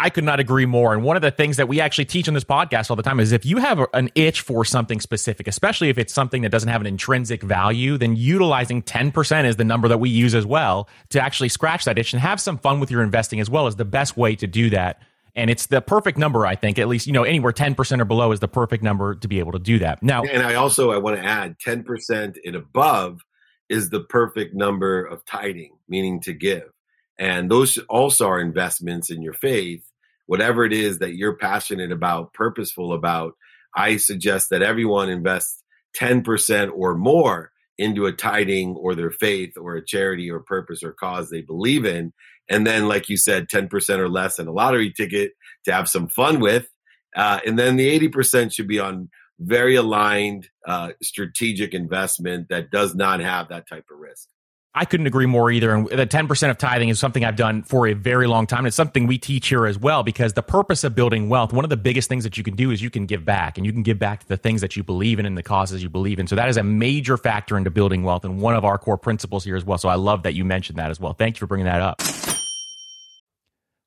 I 0.00 0.08
could 0.10 0.24
not 0.24 0.40
agree 0.40 0.66
more. 0.66 0.94
And 0.94 1.04
one 1.04 1.16
of 1.16 1.22
the 1.22 1.30
things 1.30 1.58
that 1.58 1.68
we 1.68 1.80
actually 1.80 2.06
teach 2.06 2.26
on 2.26 2.34
this 2.34 2.44
podcast 2.44 2.88
all 2.88 2.96
the 2.96 3.02
time 3.02 3.20
is 3.20 3.32
if 3.32 3.44
you 3.44 3.58
have 3.58 3.86
an 3.92 4.10
itch 4.14 4.40
for 4.40 4.64
something 4.64 4.98
specific, 4.98 5.46
especially 5.46 5.90
if 5.90 5.98
it's 5.98 6.12
something 6.12 6.42
that 6.42 6.48
doesn't 6.48 6.70
have 6.70 6.80
an 6.80 6.86
intrinsic 6.86 7.42
value, 7.42 7.98
then 7.98 8.16
utilizing 8.16 8.82
10% 8.82 9.44
is 9.44 9.56
the 9.56 9.64
number 9.64 9.88
that 9.88 9.98
we 9.98 10.08
use 10.08 10.34
as 10.34 10.46
well 10.46 10.88
to 11.10 11.20
actually 11.20 11.50
scratch 11.50 11.84
that 11.84 11.98
itch 11.98 12.14
and 12.14 12.20
have 12.20 12.40
some 12.40 12.56
fun 12.56 12.80
with 12.80 12.90
your 12.90 13.02
investing 13.02 13.40
as 13.40 13.50
well 13.50 13.66
is 13.66 13.76
the 13.76 13.84
best 13.84 14.16
way 14.16 14.34
to 14.34 14.46
do 14.46 14.70
that. 14.70 15.02
And 15.36 15.50
it's 15.50 15.66
the 15.66 15.80
perfect 15.80 16.18
number, 16.18 16.46
I 16.46 16.56
think. 16.56 16.78
At 16.78 16.88
least, 16.88 17.06
you 17.06 17.12
know, 17.12 17.22
anywhere 17.22 17.52
10% 17.52 18.00
or 18.00 18.04
below 18.06 18.32
is 18.32 18.40
the 18.40 18.48
perfect 18.48 18.82
number 18.82 19.14
to 19.16 19.28
be 19.28 19.38
able 19.38 19.52
to 19.52 19.58
do 19.58 19.78
that. 19.80 20.02
Now, 20.02 20.22
and 20.22 20.42
I 20.42 20.54
also 20.54 20.90
I 20.90 20.98
want 20.98 21.16
to 21.16 21.24
add 21.24 21.58
10% 21.58 22.38
and 22.44 22.56
above 22.56 23.20
is 23.68 23.90
the 23.90 24.00
perfect 24.00 24.54
number 24.54 25.04
of 25.04 25.24
tithing, 25.26 25.76
meaning 25.88 26.20
to 26.22 26.32
give. 26.32 26.70
And 27.18 27.50
those 27.50 27.78
also 27.88 28.26
are 28.26 28.40
investments 28.40 29.10
in 29.10 29.20
your 29.22 29.34
faith 29.34 29.84
whatever 30.30 30.64
it 30.64 30.72
is 30.72 31.00
that 31.00 31.16
you're 31.16 31.34
passionate 31.34 31.90
about, 31.90 32.32
purposeful 32.34 32.92
about, 32.92 33.32
I 33.74 33.96
suggest 33.96 34.50
that 34.50 34.62
everyone 34.62 35.08
invest 35.08 35.64
10% 35.98 36.70
or 36.72 36.94
more 36.94 37.50
into 37.78 38.06
a 38.06 38.12
tithing 38.12 38.76
or 38.76 38.94
their 38.94 39.10
faith 39.10 39.54
or 39.56 39.74
a 39.74 39.84
charity 39.84 40.30
or 40.30 40.38
purpose 40.38 40.84
or 40.84 40.92
cause 40.92 41.30
they 41.30 41.40
believe 41.40 41.84
in. 41.84 42.12
And 42.48 42.64
then, 42.64 42.86
like 42.86 43.08
you 43.08 43.16
said, 43.16 43.48
10% 43.48 43.98
or 43.98 44.08
less 44.08 44.38
in 44.38 44.46
a 44.46 44.52
lottery 44.52 44.92
ticket 44.96 45.32
to 45.64 45.72
have 45.72 45.88
some 45.88 46.06
fun 46.06 46.38
with. 46.38 46.68
Uh, 47.16 47.40
and 47.44 47.58
then 47.58 47.74
the 47.74 48.08
80% 48.08 48.54
should 48.54 48.68
be 48.68 48.78
on 48.78 49.10
very 49.40 49.74
aligned 49.74 50.48
uh, 50.64 50.90
strategic 51.02 51.74
investment 51.74 52.50
that 52.50 52.70
does 52.70 52.94
not 52.94 53.18
have 53.18 53.48
that 53.48 53.68
type 53.68 53.86
of 53.90 53.98
risk. 53.98 54.28
I 54.72 54.84
couldn't 54.84 55.08
agree 55.08 55.26
more 55.26 55.50
either. 55.50 55.74
And 55.74 55.88
the 55.88 56.06
10% 56.06 56.50
of 56.50 56.58
tithing 56.58 56.90
is 56.90 57.00
something 57.00 57.24
I've 57.24 57.34
done 57.34 57.64
for 57.64 57.88
a 57.88 57.92
very 57.92 58.28
long 58.28 58.46
time. 58.46 58.60
And 58.60 58.68
It's 58.68 58.76
something 58.76 59.08
we 59.08 59.18
teach 59.18 59.48
here 59.48 59.66
as 59.66 59.76
well 59.76 60.04
because 60.04 60.34
the 60.34 60.42
purpose 60.42 60.84
of 60.84 60.94
building 60.94 61.28
wealth, 61.28 61.52
one 61.52 61.64
of 61.64 61.70
the 61.70 61.76
biggest 61.76 62.08
things 62.08 62.22
that 62.22 62.38
you 62.38 62.44
can 62.44 62.54
do 62.54 62.70
is 62.70 62.80
you 62.80 62.88
can 62.90 63.06
give 63.06 63.24
back 63.24 63.58
and 63.58 63.66
you 63.66 63.72
can 63.72 63.82
give 63.82 63.98
back 63.98 64.20
to 64.20 64.28
the 64.28 64.36
things 64.36 64.60
that 64.60 64.76
you 64.76 64.84
believe 64.84 65.18
in 65.18 65.26
and 65.26 65.36
the 65.36 65.42
causes 65.42 65.82
you 65.82 65.88
believe 65.88 66.20
in. 66.20 66.28
So 66.28 66.36
that 66.36 66.48
is 66.48 66.56
a 66.56 66.62
major 66.62 67.16
factor 67.16 67.58
into 67.58 67.70
building 67.70 68.04
wealth 68.04 68.24
and 68.24 68.40
one 68.40 68.54
of 68.54 68.64
our 68.64 68.78
core 68.78 68.98
principles 68.98 69.44
here 69.44 69.56
as 69.56 69.64
well. 69.64 69.78
So 69.78 69.88
I 69.88 69.96
love 69.96 70.22
that 70.22 70.34
you 70.34 70.44
mentioned 70.44 70.78
that 70.78 70.90
as 70.90 71.00
well. 71.00 71.14
Thank 71.14 71.36
you 71.36 71.40
for 71.40 71.46
bringing 71.48 71.66
that 71.66 71.80
up. 71.80 72.00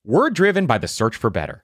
We're 0.06 0.32
driven 0.32 0.66
by 0.66 0.80
the 0.80 0.90
search 0.90 1.16
for 1.16 1.30
better. 1.30 1.63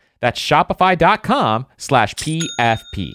That's 0.21 0.39
shopify.com 0.39 1.65
slash 1.77 2.13
PFP. 2.15 3.13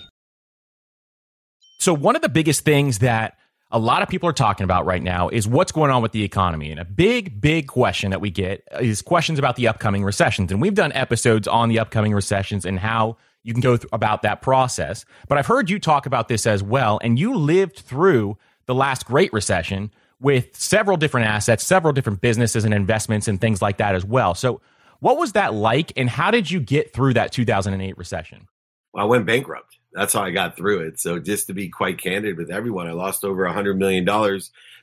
So, 1.79 1.95
one 1.95 2.17
of 2.17 2.23
the 2.23 2.29
biggest 2.29 2.65
things 2.65 2.99
that 2.99 3.37
a 3.71 3.79
lot 3.79 4.03
of 4.03 4.09
people 4.09 4.29
are 4.29 4.35
talking 4.35 4.65
about 4.65 4.87
right 4.87 5.03
now 5.03 5.29
is 5.29 5.47
what's 5.47 5.73
going 5.73 5.91
on 5.91 6.03
with 6.03 6.13
the 6.13 6.23
economy. 6.23 6.71
And 6.71 6.79
a 6.79 6.85
big, 6.85 7.41
big 7.41 7.67
question 7.67 8.11
that 8.11 8.21
we 8.21 8.31
get 8.31 8.63
is 8.81 9.03
questions 9.03 9.39
about 9.39 9.57
the 9.57 9.69
upcoming 9.69 10.05
recessions. 10.05 10.53
And 10.53 10.63
we've 10.63 10.75
done 10.75 10.93
episodes 10.93 11.49
on 11.49 11.69
the 11.69 11.79
upcoming 11.79 12.15
recessions 12.15 12.65
and 12.65 12.79
how 12.79 13.17
you 13.43 13.53
can 13.53 13.61
go 13.61 13.77
th- 13.77 13.89
about 13.93 14.23
that 14.23 14.41
process. 14.41 15.05
But 15.29 15.39
I've 15.39 15.47
heard 15.47 15.69
you 15.69 15.79
talk 15.79 16.07
about 16.07 16.29
this 16.29 16.47
as 16.47 16.63
well. 16.63 17.01
And 17.03 17.19
you 17.19 17.35
lived 17.35 17.81
through 17.81 18.39
the 18.67 18.75
last 18.75 19.05
great 19.07 19.33
recession 19.33 19.91
with 20.21 20.57
several 20.57 20.97
different 20.97 21.27
assets, 21.27 21.67
several 21.67 21.93
different 21.93 22.21
businesses 22.21 22.65
and 22.65 22.73
investments 22.73 23.29
and 23.29 23.41
things 23.41 23.61
like 23.61 23.79
that 23.79 23.95
as 23.95 24.05
well. 24.05 24.35
So, 24.35 24.61
what 25.01 25.19
was 25.19 25.33
that 25.33 25.55
like, 25.55 25.93
and 25.97 26.09
how 26.09 26.31
did 26.31 26.51
you 26.51 26.61
get 26.61 26.93
through 26.93 27.15
that 27.15 27.33
2008 27.33 27.97
recession? 27.99 28.49
Well, 28.93 29.05
I 29.05 29.09
went 29.09 29.27
bankrupt. 29.27 29.77
That's 29.93 30.13
how 30.13 30.23
I 30.23 30.31
got 30.31 30.57
through 30.57 30.81
it. 30.81 31.01
So, 31.01 31.19
just 31.19 31.47
to 31.47 31.55
be 31.55 31.69
quite 31.69 31.99
candid 31.99 32.37
with 32.37 32.51
everyone, 32.51 32.87
I 32.87 32.93
lost 32.93 33.25
over 33.25 33.47
a 33.47 33.53
$100 33.53 33.77
million 33.77 34.05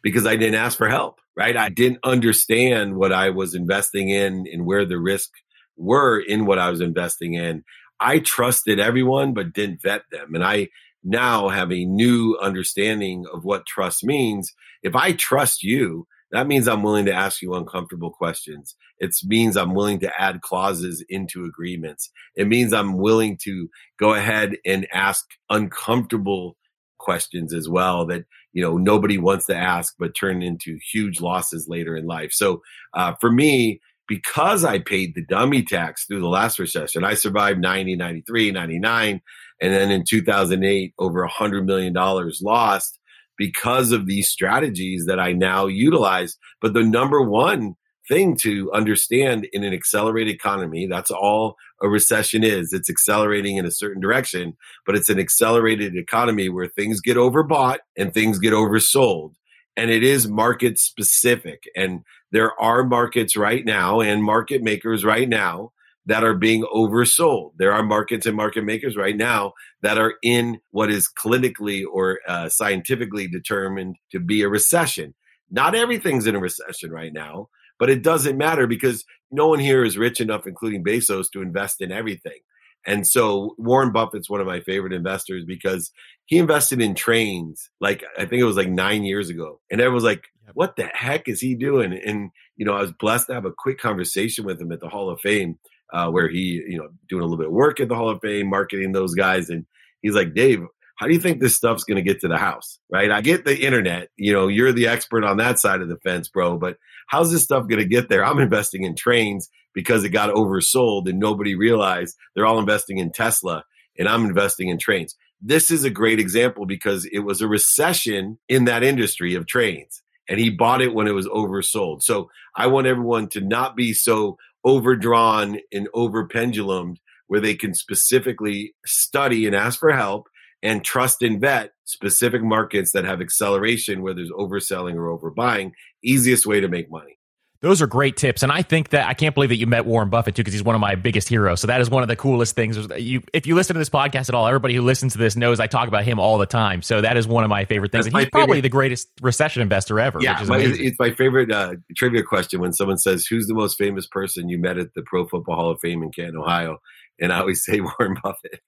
because 0.02 0.26
I 0.26 0.36
didn't 0.36 0.56
ask 0.56 0.78
for 0.78 0.90
help, 0.90 1.20
right? 1.36 1.56
I 1.56 1.70
didn't 1.70 2.00
understand 2.04 2.96
what 2.96 3.12
I 3.12 3.30
was 3.30 3.56
investing 3.56 4.10
in 4.10 4.48
and 4.52 4.66
where 4.66 4.86
the 4.86 5.00
risks 5.00 5.40
were 5.78 6.20
in 6.20 6.46
what 6.46 6.60
I 6.60 6.70
was 6.70 6.82
investing 6.82 7.34
in. 7.34 7.64
I 8.00 8.20
trusted 8.20 8.80
everyone, 8.80 9.34
but 9.34 9.54
didn't 9.54 9.82
vet 9.82 10.04
them. 10.12 10.36
And 10.36 10.44
I 10.44 10.70
now 11.04 11.50
have 11.50 11.72
a 11.72 11.86
new 11.86 12.38
understanding 12.42 13.26
of 13.32 13.44
what 13.44 13.66
trust 13.66 14.04
means. 14.04 14.54
If 14.82 14.96
I 14.96 15.14
trust 15.14 15.64
you, 15.64 16.08
that 16.34 16.48
means 16.48 16.68
I'm 16.68 16.82
willing 16.82 17.06
to 17.06 17.14
ask 17.14 17.42
you 17.42 17.54
uncomfortable 17.54 18.10
questions. 18.10 18.76
It 19.00 19.16
means 19.24 19.56
I'm 19.56 19.76
willing 19.76 20.00
to 20.00 20.12
add 20.20 20.42
clauses 20.42 21.06
into 21.08 21.46
agreements. 21.46 22.10
It 22.36 22.48
means 22.48 22.74
I'm 22.74 22.98
willing 22.98 23.38
to 23.44 23.70
go 24.00 24.16
ahead 24.16 24.58
and 24.66 24.88
ask 24.92 25.26
uncomfortable 25.52 26.58
questions 26.98 27.54
as 27.54 27.70
well 27.70 28.06
that 28.08 28.24
you 28.54 28.64
know 28.64 28.78
nobody 28.78 29.18
wants 29.18 29.46
to 29.46 29.56
ask 29.56 29.94
but 30.00 30.16
turn 30.16 30.42
into 30.42 30.80
huge 30.92 31.20
losses 31.20 31.68
later 31.68 31.98
in 31.98 32.06
life 32.06 32.32
so 32.32 32.62
uh, 32.94 33.14
for 33.20 33.30
me 33.30 33.82
because 34.08 34.64
i 34.64 34.80
paid 34.80 35.14
the 35.14 35.26
dummy 35.26 35.62
tax 35.62 36.06
through 36.06 36.22
the 36.22 36.30
last 36.30 36.60
recession 36.60 37.04
i 37.04 37.14
survived 37.14 37.60
90 37.60 37.98
93 37.98 38.52
99 38.52 39.22
and 39.62 39.74
then 39.74 39.92
in 39.92 40.06
2008 40.08 40.94
over 40.98 41.24
a 41.24 41.28
hundred 41.28 41.66
million 41.66 41.92
dollars 41.92 42.42
lost 42.42 43.00
because 43.38 43.92
of 43.92 44.06
these 44.06 44.30
strategies 44.30 45.06
that 45.08 45.20
I 45.20 45.34
now 45.34 45.68
utilize. 45.68 46.38
But 46.62 46.74
the 46.74 46.84
number 46.84 47.22
one 47.22 47.76
thing 48.08 48.36
to 48.36 48.72
understand 48.74 49.48
in 49.54 49.64
an 49.64 49.74
accelerated 49.74 50.34
economy, 50.34 50.88
that's 50.88 51.12
all 51.12 51.56
a 51.82 51.88
recession 51.88 52.44
is. 52.44 52.74
It's 52.74 52.90
accelerating 52.90 53.58
in 53.58 53.66
a 53.66 53.72
certain 53.72 54.02
direction, 54.02 54.58
but 54.86 54.96
it's 54.96 55.10
an 55.10 55.20
accelerated 55.20 55.96
economy 55.96 56.50
where 56.50 56.68
things 56.68 57.02
get 57.02 57.18
overbought 57.18 57.80
and 57.98 58.14
things 58.14 58.40
get 58.40 58.54
oversold. 58.54 59.34
And 59.76 59.90
it 59.90 60.04
is 60.04 60.28
market 60.28 60.78
specific. 60.78 61.64
And 61.76 62.02
there 62.32 62.60
are 62.60 62.84
markets 62.84 63.36
right 63.36 63.66
now 63.66 64.02
and 64.02 64.24
market 64.24 64.62
makers 64.62 65.04
right 65.04 65.28
now 65.28 65.72
that 66.06 66.24
are 66.24 66.34
being 66.34 66.64
oversold. 66.74 67.52
There 67.58 67.72
are 67.72 67.84
markets 67.84 68.26
and 68.26 68.36
market 68.36 68.64
makers 68.64 68.98
right 68.98 69.16
now 69.16 69.54
that 69.82 69.98
are 69.98 70.16
in 70.22 70.60
what 70.72 70.92
is 70.92 71.10
clinically 71.10 71.84
or 71.90 72.20
uh, 72.28 72.50
scientifically 72.50 73.28
determined 73.28 73.96
to 74.12 74.20
be 74.20 74.42
a 74.42 74.50
recession. 74.50 75.14
Not 75.50 75.76
everything's 75.76 76.28
in 76.28 76.36
a 76.36 76.40
recession 76.40 76.92
right 76.92 77.14
now, 77.14 77.48
but 77.80 77.90
it 77.90 78.04
doesn't 78.04 78.38
matter 78.38 78.68
because 78.68 79.06
no 79.32 79.48
one 79.48 79.60
here 79.60 79.84
is 79.84 79.98
rich 79.98 80.20
enough, 80.20 80.46
including 80.46 80.84
Bezos, 80.84 81.32
to 81.32 81.42
invest 81.42 81.82
in 81.82 81.92
everything. 81.92 82.40
And 82.86 83.08
so 83.08 83.56
Warren 83.58 83.94
Buffett's 83.94 84.30
one 84.30 84.42
of 84.42 84.48
my 84.48 84.60
favorite 84.60 84.94
investors 84.94 85.46
because 85.48 85.92
he 86.26 86.38
invested 86.38 86.82
in 86.82 86.96
trains 86.96 87.70
like 87.80 88.04
I 88.18 88.26
think 88.26 88.42
it 88.42 88.46
was 88.46 88.58
like 88.58 88.70
nine 88.70 89.04
years 89.04 89.30
ago. 89.30 89.62
And 89.72 89.80
everyone 89.80 89.96
was 89.96 90.04
like, 90.04 90.26
what 90.54 90.76
the 90.76 90.90
heck 90.94 91.28
is 91.28 91.40
he 91.40 91.56
doing? 91.56 91.94
And, 91.94 92.32
you 92.58 92.66
know, 92.66 92.74
I 92.74 92.82
was 92.82 92.92
blessed 92.92 93.28
to 93.28 93.34
have 93.36 93.46
a 93.46 93.54
quick 93.58 93.80
conversation 93.80 94.46
with 94.46 94.60
him 94.60 94.72
at 94.72 94.82
the 94.82 94.90
Hall 94.90 95.10
of 95.10 95.22
Fame 95.22 95.58
uh, 95.92 96.10
where 96.10 96.30
he, 96.30 96.64
you 96.68 96.78
know, 96.78 96.90
doing 97.10 97.22
a 97.22 97.26
little 97.26 97.38
bit 97.38 97.48
of 97.48 97.54
work 97.54 97.80
at 97.80 97.90
the 97.90 97.96
Hall 97.96 98.10
of 98.10 98.20
Fame, 98.22 98.50
marketing 98.50 98.92
those 98.92 99.16
guys. 99.16 99.50
And 99.50 99.66
he's 100.02 100.16
like, 100.16 100.34
Dave, 100.34 100.62
how 100.96 101.08
do 101.08 101.14
you 101.14 101.20
think 101.20 101.40
this 101.40 101.56
stuff's 101.56 101.84
going 101.84 101.98
to 101.98 102.02
get 102.02 102.22
to 102.22 102.28
the 102.28 102.38
house? 102.38 102.80
Right? 102.92 103.12
I 103.12 103.22
get 103.22 103.46
the 103.46 103.58
internet. 103.58 104.10
You 104.16 104.34
know, 104.34 104.48
you're 104.48 104.72
the 104.72 104.88
expert 104.88 105.24
on 105.24 105.38
that 105.38 105.60
side 105.60 105.82
of 105.82 105.90
the 105.90 105.98
fence, 105.98 106.30
bro. 106.30 106.58
But 106.58 106.78
how's 107.08 107.32
this 107.32 107.44
stuff 107.44 107.68
going 107.68 107.82
to 107.82 107.88
get 107.88 108.10
there? 108.10 108.24
I'm 108.24 108.40
investing 108.40 108.84
in 108.84 108.96
trains 108.96 109.50
because 109.74 110.04
it 110.04 110.10
got 110.10 110.34
oversold 110.34 111.10
and 111.10 111.20
nobody 111.20 111.56
realized 111.56 112.16
they're 112.36 112.46
all 112.46 112.60
investing 112.60 113.00
in 113.00 113.12
Tesla 113.12 113.64
and 113.98 114.08
I'm 114.08 114.26
investing 114.26 114.70
in 114.70 114.78
trains. 114.78 115.16
This 115.42 115.72
is 115.72 115.84
a 115.84 115.90
great 115.90 116.20
example 116.20 116.66
because 116.66 117.06
it 117.12 117.20
was 117.20 117.42
a 117.42 117.48
recession 117.48 118.38
in 118.48 118.66
that 118.66 118.84
industry 118.84 119.36
of 119.36 119.46
trains 119.46 120.02
and 120.30 120.40
he 120.40 120.50
bought 120.50 120.82
it 120.82 120.94
when 120.94 121.08
it 121.08 121.14
was 121.14 121.28
oversold. 121.28 122.02
So 122.02 122.30
I 122.56 122.68
want 122.68 122.88
everyone 122.88 123.28
to 123.30 123.42
not 123.42 123.76
be 123.76 123.94
so 123.94 124.38
overdrawn 124.66 125.60
and 125.72 125.88
over 125.94 126.28
pendulumed 126.28 126.98
where 127.28 127.40
they 127.40 127.56
can 127.56 127.74
specifically 127.74 128.74
study 128.86 129.46
and 129.46 129.56
ask 129.56 129.80
for 129.80 129.92
help 129.92 130.28
and 130.62 130.84
trust 130.84 131.22
and 131.22 131.42
vet 131.42 131.72
specific 131.86 132.44
markets 132.44 132.92
that 132.92 133.06
have 133.06 133.22
acceleration 133.22 134.02
where 134.02 134.14
there's 134.14 134.32
overselling 134.32 134.96
or 134.96 135.18
overbuying 135.18 135.72
easiest 136.04 136.46
way 136.46 136.60
to 136.60 136.68
make 136.68 136.90
money 136.90 137.18
those 137.64 137.82
are 137.82 137.88
great 137.88 138.18
tips, 138.18 138.44
and 138.44 138.52
I 138.52 138.62
think 138.62 138.90
that 138.90 139.08
I 139.08 139.14
can't 139.14 139.34
believe 139.34 139.50
that 139.50 139.56
you 139.56 139.68
met 139.68 139.86
Warren 139.86 140.10
Buffett 140.10 140.36
too, 140.36 140.42
because 140.42 140.54
he's 140.54 140.64
one 140.64 140.76
of 140.76 140.82
my 140.82 140.96
biggest 140.96 141.30
heroes. 141.30 141.62
So 141.62 141.68
that 141.68 141.80
is 141.80 141.90
one 141.90 142.04
of 142.04 142.10
the 142.10 142.18
coolest 142.18 142.56
things. 142.58 142.78
You, 142.98 143.24
if 143.32 143.48
you 143.48 143.56
listen 143.56 143.74
to 143.76 143.80
this 143.80 143.90
podcast 143.90 144.28
at 144.28 144.36
all, 144.36 144.46
everybody 144.46 144.76
who 144.76 144.82
listens 144.82 145.14
to 145.14 145.18
this 145.18 145.38
knows 145.38 145.62
I 145.62 145.68
talk 145.68 145.88
about 145.88 146.04
him 146.04 146.20
all 146.20 146.38
the 146.38 146.46
time. 146.46 146.82
So 146.82 147.00
that 147.00 147.16
is 147.16 147.26
one 147.26 147.46
of 147.46 147.50
my 147.50 147.64
favorite 147.64 147.94
things. 147.94 148.06
and 148.06 148.18
he's 148.18 148.30
probably 148.30 148.60
the 148.60 148.68
greatest 148.68 149.08
recession 149.22 149.62
investor 149.62 149.98
ever. 149.98 150.20
Yeah, 150.22 150.44
my, 150.46 150.58
it's 150.60 151.00
my 151.00 151.12
favorite 151.12 151.52
uh, 151.52 151.76
trivia 151.96 152.22
question 152.22 152.60
when 152.60 152.74
someone 152.74 152.98
says, 152.98 153.26
"Who's 153.26 153.48
the 153.48 153.54
most 153.54 153.78
famous 153.78 154.08
person 154.08 154.50
you 154.50 154.58
met 154.58 154.78
at 154.78 154.94
the 154.94 155.02
Pro 155.02 155.26
Football 155.26 155.56
Hall 155.56 155.72
of 155.72 155.80
Fame 155.80 156.04
in 156.04 156.12
Canton, 156.12 156.36
Ohio?" 156.36 156.80
And 157.20 157.32
I 157.32 157.40
always 157.40 157.64
say 157.66 157.80
Warren 157.80 158.18
Buffett. 158.24 158.62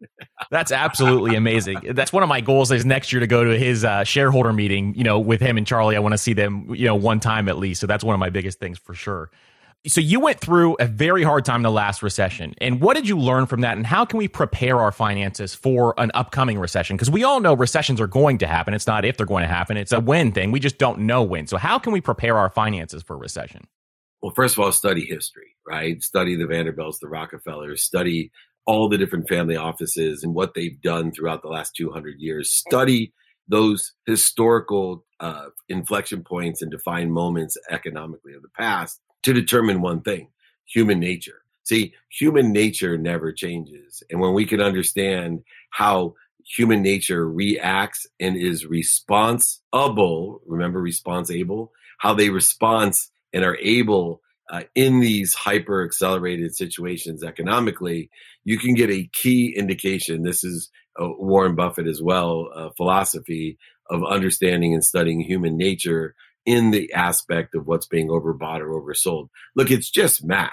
That's 0.52 0.72
absolutely 0.72 1.36
amazing. 1.36 1.80
That's 1.92 2.14
one 2.14 2.24
of 2.24 2.30
my 2.30 2.42
goals 2.42 2.72
is 2.72 2.86
next 2.86 3.12
year 3.12 3.20
to 3.20 3.28
go 3.28 3.44
to 3.44 3.58
his 3.58 3.84
uh, 3.84 4.04
shareholder 4.04 4.54
meeting. 4.54 4.94
You 4.96 5.04
know, 5.04 5.20
with 5.20 5.42
him 5.42 5.58
and 5.58 5.66
Charlie, 5.66 5.96
I 5.96 6.00
want 6.00 6.14
to 6.14 6.18
see 6.18 6.34
them. 6.34 6.74
You 6.74 6.86
know, 6.86 6.96
one 6.96 7.20
time 7.20 7.50
at 7.50 7.58
least. 7.58 7.82
So 7.82 7.88
that's 7.88 8.04
one 8.04 8.14
of 8.14 8.20
my 8.20 8.30
biggest 8.30 8.60
things 8.60 8.78
for 8.78 8.94
sure. 8.94 9.32
So 9.88 10.02
you 10.02 10.20
went 10.20 10.40
through 10.40 10.78
a 10.80 10.88
very 10.88 11.22
hard 11.22 11.46
time 11.46 11.58
in 11.58 11.64
the 11.64 11.72
last 11.72 12.02
recession. 12.02 12.56
And 12.60 12.82
what 12.82 12.96
did 12.96 13.08
you 13.08 13.20
learn 13.20 13.46
from 13.46 13.62
that? 13.62 13.78
And 13.78 13.86
how 13.86 14.04
can 14.04 14.18
we 14.18 14.28
prepare 14.28 14.80
our 14.80 14.92
finances 14.92 15.54
for 15.54 15.94
an 16.00 16.10
upcoming 16.16 16.58
recession? 16.58 16.96
Because 16.96 17.12
we 17.12 17.24
all 17.24 17.40
know 17.40 17.54
recessions 17.54 18.02
are 18.02 18.08
going 18.08 18.40
to 18.40 18.48
happen. 18.48 18.74
It's 18.74 18.88
not 18.88 19.06
if 19.06 19.16
they're 19.16 19.28
going 19.28 19.44
to 19.44 19.48
happen, 19.48 19.78
it's 19.78 19.92
a 19.92 20.00
when 20.00 20.32
thing. 20.32 20.52
We 20.52 20.60
just 20.60 20.80
don't 20.80 21.02
know 21.02 21.22
when. 21.22 21.46
So 21.46 21.58
how 21.58 21.78
can 21.78 21.94
we 21.94 22.02
prepare 22.02 22.36
our 22.36 22.50
finances 22.50 23.04
for 23.04 23.14
a 23.14 23.18
recession? 23.18 23.68
Well, 24.26 24.34
first 24.34 24.58
of 24.58 24.64
all, 24.64 24.72
study 24.72 25.06
history, 25.06 25.56
right? 25.68 26.02
Study 26.02 26.36
the 26.36 26.48
Vanderbilts, 26.48 26.98
the 26.98 27.08
Rockefellers, 27.08 27.84
study 27.84 28.32
all 28.66 28.90
the 28.90 28.98
different 28.98 29.30
family 29.30 29.56
offices 29.56 30.24
and 30.24 30.34
what 30.34 30.56
they've 30.56 30.82
done 30.82 31.12
throughout 31.12 31.44
the 31.44 31.48
last 31.48 31.76
200 31.76 32.16
years. 32.18 32.50
Study 32.50 33.14
those 33.48 33.94
historical 34.08 35.06
uh, 35.20 35.50
inflection 35.70 36.24
points 36.24 36.64
and 36.64 36.72
defined 36.72 37.14
moments 37.14 37.56
economically 37.70 38.34
of 38.34 38.42
the 38.42 38.50
past 38.58 39.00
to 39.22 39.32
determine 39.32 39.84
one 39.84 40.02
thing 40.02 40.30
human 40.66 41.00
nature. 41.00 41.44
See, 41.62 41.94
human 42.10 42.52
nature 42.52 42.98
never 42.98 43.32
changes. 43.32 44.02
And 44.10 44.20
when 44.20 44.34
we 44.34 44.48
can 44.48 44.60
understand 44.60 45.44
how 45.70 46.16
human 46.44 46.82
nature 46.82 47.30
reacts 47.30 48.08
and 48.20 48.36
is 48.36 48.66
responsible, 48.66 50.42
remember 50.48 50.82
responsible, 50.82 51.72
how 52.00 52.16
they 52.16 52.32
respond 52.32 52.96
and 53.36 53.44
are 53.44 53.58
able 53.58 54.22
uh, 54.50 54.64
in 54.76 55.02
these 55.02 55.34
hyper 55.34 55.84
accelerated 55.84 56.56
situations 56.56 57.24
economically, 57.24 58.10
you 58.46 58.58
can 58.58 58.74
get 58.74 58.90
a 58.90 59.10
key 59.12 59.54
indication. 59.56 60.24
This 60.24 60.44
is 60.44 60.70
uh, 61.00 61.10
Warren 61.20 61.56
Buffett 61.56 61.88
as 61.88 62.02
well, 62.02 62.50
uh, 62.56 62.70
philosophy 62.78 63.58
of 63.90 64.04
understanding 64.04 64.74
and 64.74 64.84
studying 64.84 65.20
human 65.20 65.58
nature 65.58 66.16
in 66.46 66.72
the 66.72 66.94
aspect 66.94 67.56
of 67.56 67.68
what's 67.68 67.88
being 67.88 68.08
overbought 68.08 68.62
or 68.62 68.82
oversold. 68.82 69.28
Look, 69.56 69.70
it's 69.70 69.92
just 69.92 70.24
math. 70.24 70.52